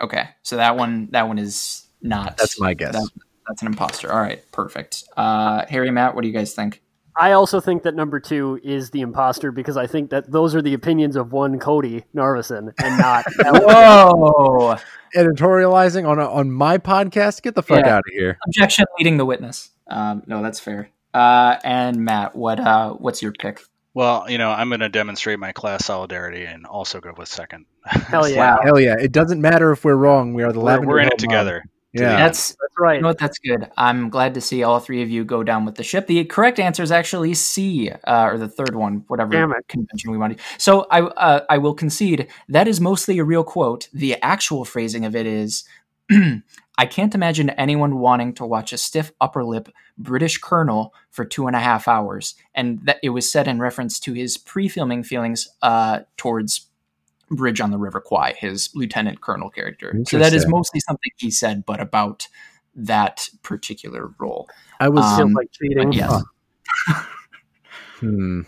[0.00, 2.36] Okay, so that one that one is not.
[2.36, 2.92] That's my guess.
[2.94, 3.10] that-
[3.48, 4.12] that's an imposter.
[4.12, 5.02] All right, perfect.
[5.16, 6.82] Uh, Harry, Matt, what do you guys think?
[7.16, 10.62] I also think that number two is the imposter because I think that those are
[10.62, 13.24] the opinions of one Cody Narvison and not.
[13.44, 14.76] Whoa!
[15.16, 17.42] Editorializing on a, on my podcast?
[17.42, 17.96] Get the fuck Yeah.
[17.96, 18.38] out of here.
[18.46, 19.70] Objection leading the witness.
[19.88, 20.90] Um, no, that's fair.
[21.12, 23.60] Uh, and Matt, what uh, what's your pick?
[23.92, 27.66] Well, you know, I'm going to demonstrate my class solidarity and also go with second.
[27.84, 28.60] Hell yeah, Wow.
[28.62, 28.96] Hell yeah!
[28.98, 30.34] It doesn't matter if we're wrong.
[30.34, 31.18] We are the We're, we're in it Mob.
[31.18, 31.64] together.
[31.92, 32.16] Yeah.
[32.16, 32.96] That's that's right.
[32.96, 33.18] you know what?
[33.18, 33.68] That's good.
[33.76, 36.06] I'm glad to see all three of you go down with the ship.
[36.06, 40.38] The correct answer is actually C, uh, or the third one, whatever convention we want
[40.38, 40.44] to.
[40.58, 43.88] So I uh, I will concede that is mostly a real quote.
[43.92, 45.64] The actual phrasing of it is,
[46.82, 51.46] "I can't imagine anyone wanting to watch a stiff upper lip British colonel for two
[51.46, 55.48] and a half hours," and that it was said in reference to his pre-filming feelings
[55.62, 56.66] uh, towards.
[57.32, 59.94] Bridge on the River Kwai, his lieutenant colonel character.
[60.08, 62.26] So that is mostly something he said, but about
[62.74, 64.48] that particular role.
[64.80, 65.04] I was.
[65.04, 65.92] Um, Feels like cheating.
[65.92, 66.22] Yes.
[68.00, 68.40] hmm.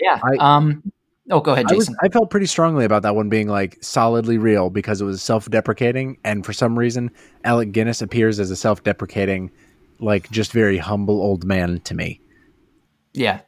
[0.00, 0.20] Yeah.
[0.24, 0.90] I- um.
[1.30, 1.86] Oh, go ahead, I was.
[1.86, 1.96] Jason.
[2.02, 6.18] I felt pretty strongly about that one being like solidly real because it was self-deprecating,
[6.24, 7.10] and for some reason,
[7.44, 9.50] Alec Guinness appears as a self-deprecating,
[10.00, 12.20] like just very humble old man to me.
[13.12, 13.40] yeah.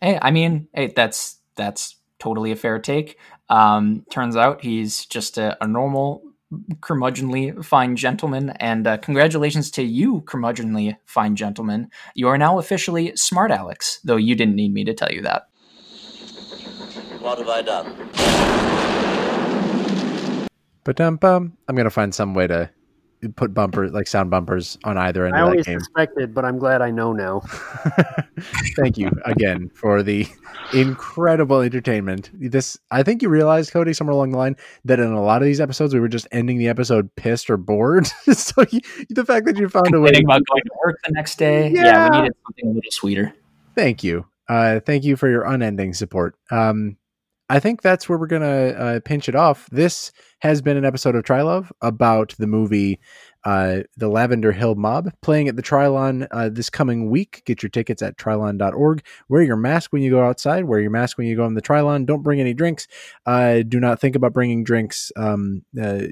[0.00, 3.18] Hey, I mean, hey, that's that's totally a fair take.
[3.48, 6.22] Um, turns out he's just a, a normal,
[6.80, 11.88] curmudgeonly fine gentleman, and uh, congratulations to you, curmudgeonly fine gentleman.
[12.14, 15.48] You are now officially smart Alex, though you didn't need me to tell you that.
[17.28, 17.92] What have I done?
[20.82, 22.70] But um, bum, I'm gonna find some way to
[23.36, 25.78] put bumpers like sound bumpers on either end I of that always game.
[25.80, 27.40] suspected, but I'm glad I know now.
[28.76, 30.26] Thank you again for the
[30.72, 32.30] incredible entertainment.
[32.32, 34.56] This I think you realized, Cody, somewhere along the line,
[34.86, 37.58] that in a lot of these episodes we were just ending the episode pissed or
[37.58, 38.06] bored.
[38.32, 38.80] so you,
[39.10, 40.12] the fact that you found a way.
[40.14, 41.68] About going to work the next day.
[41.68, 42.10] Yeah, Yeah.
[42.10, 43.34] we needed something a little sweeter.
[43.74, 44.24] Thank you.
[44.48, 46.34] Uh, thank you for your unending support.
[46.50, 46.96] Um,
[47.50, 49.68] I think that's where we're gonna uh, pinch it off.
[49.70, 53.00] This has been an episode of Trylove about the movie
[53.44, 57.42] uh, The Lavender Hill Mob, playing at the Trylon uh, this coming week.
[57.46, 59.04] Get your tickets at trylon.org.
[59.28, 60.64] Wear your mask when you go outside.
[60.64, 62.04] Wear your mask when you go on the Trylon.
[62.04, 62.86] Don't bring any drinks.
[63.24, 65.10] Uh, do not think about bringing drinks.
[65.16, 66.02] Um, uh,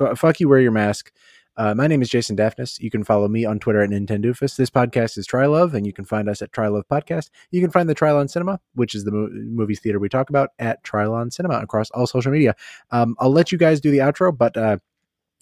[0.00, 0.48] f- fuck you.
[0.48, 1.12] Wear your mask.
[1.56, 2.80] Uh, my name is Jason Daphnis.
[2.80, 4.56] You can follow me on Twitter at Nintendoofus.
[4.56, 7.30] This podcast is Trylove, and you can find us at Trylove Podcast.
[7.52, 10.50] You can find the Trylon Cinema, which is the mo- movie theater we talk about,
[10.58, 12.56] at Trylon Cinema across all social media.
[12.90, 14.78] Um, I'll let you guys do the outro, but uh,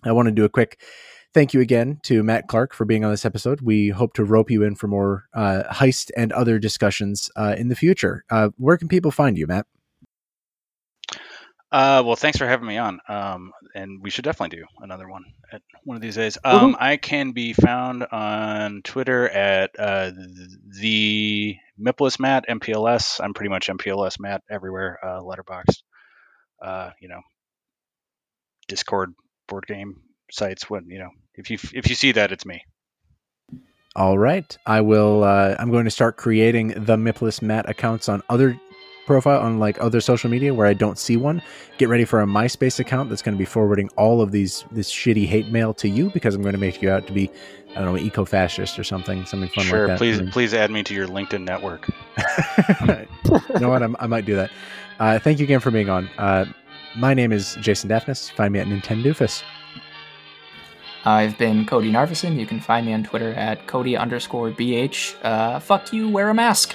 [0.05, 0.81] I want to do a quick
[1.33, 3.63] thank you again to Matt Clark for being on this episode.
[3.63, 7.69] We hope to rope you in for more uh, heist and other discussions uh, in
[7.69, 8.25] the future.
[8.31, 9.67] Uh, where can people find you, Matt?
[11.73, 13.01] Uh, well, thanks for having me on.
[13.09, 16.37] Um, and we should definitely do another one at one of these days.
[16.45, 20.11] Um, I can be found on Twitter at uh,
[20.79, 23.21] the Mipless Matt MPLS.
[23.25, 24.99] I'm pretty much MPLS Matt everywhere.
[25.03, 25.83] Uh, Letterboxd.
[26.61, 27.21] Uh, you know,
[28.69, 29.15] Discord,
[29.49, 30.69] board game sites.
[30.69, 32.63] When you know, if you if you see that, it's me.
[33.97, 34.57] All right.
[34.67, 38.59] I will uh I'm going to start creating the Mipless Matt accounts on other
[39.07, 41.43] profile on like other social media where I don't see one.
[41.79, 44.91] Get ready for a MySpace account that's going to be forwarding all of these this
[44.93, 47.31] shitty hate mail to you because I'm going to make you out to be
[47.71, 49.99] I don't know, eco-fascist or something, something fun sure, like that.
[49.99, 51.89] please I mean- please add me to your LinkedIn network.
[53.55, 53.83] you know what?
[53.83, 54.51] I'm, I might do that.
[55.01, 56.09] Uh, thank you again for being on.
[56.19, 56.45] Uh,
[56.97, 58.31] my name is Jason Daphnis.
[58.33, 59.43] Find me at Nintendoofus.
[61.05, 62.39] I've been Cody Narvison.
[62.39, 65.17] You can find me on Twitter at Cody underscore BH.
[65.25, 66.75] Uh, fuck you, wear a mask.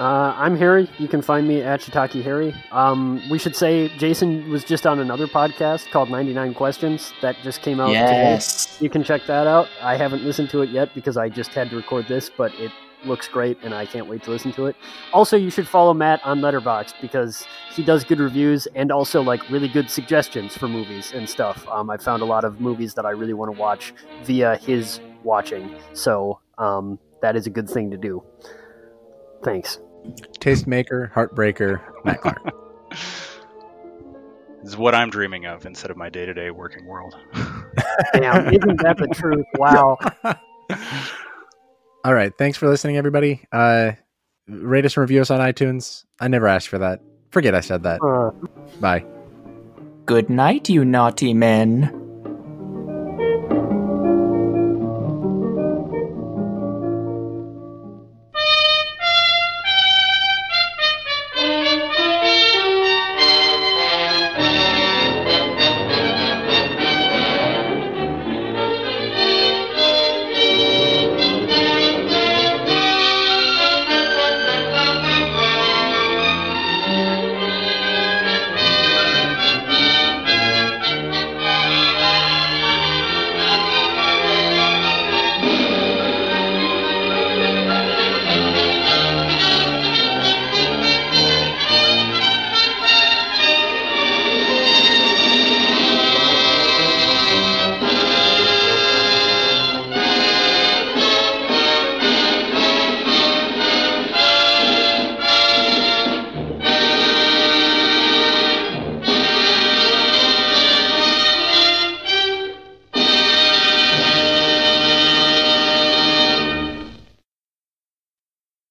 [0.00, 0.88] Uh, I'm Harry.
[0.98, 2.54] You can find me at Shiitake Harry.
[2.70, 7.62] Um, we should say Jason was just on another podcast called 99 Questions that just
[7.62, 8.84] came out today.
[8.84, 9.68] You can check that out.
[9.82, 12.70] I haven't listened to it yet because I just had to record this, but it
[13.04, 14.76] looks great and I can't wait to listen to it.
[15.12, 19.48] Also, you should follow Matt on Letterboxd because he does good reviews and also like
[19.50, 21.66] really good suggestions for movies and stuff.
[21.68, 23.92] Um, I found a lot of movies that I really want to watch
[24.22, 28.22] via his watching, so um, that is a good thing to do.
[29.42, 29.80] Thanks.
[30.40, 32.54] Tastemaker, Heartbreaker, Matt Clark.
[34.62, 37.16] This is what I'm dreaming of instead of my day to day working world.
[38.12, 39.46] Damn, isn't that the truth?
[39.56, 39.96] Wow.
[42.04, 42.32] All right.
[42.36, 43.40] Thanks for listening, everybody.
[43.52, 43.92] Uh,
[44.48, 46.04] rate us and review us on iTunes.
[46.20, 47.00] I never asked for that.
[47.30, 48.02] Forget I said that.
[48.02, 48.30] Uh,
[48.80, 49.04] Bye.
[50.06, 52.07] Good night, you naughty men.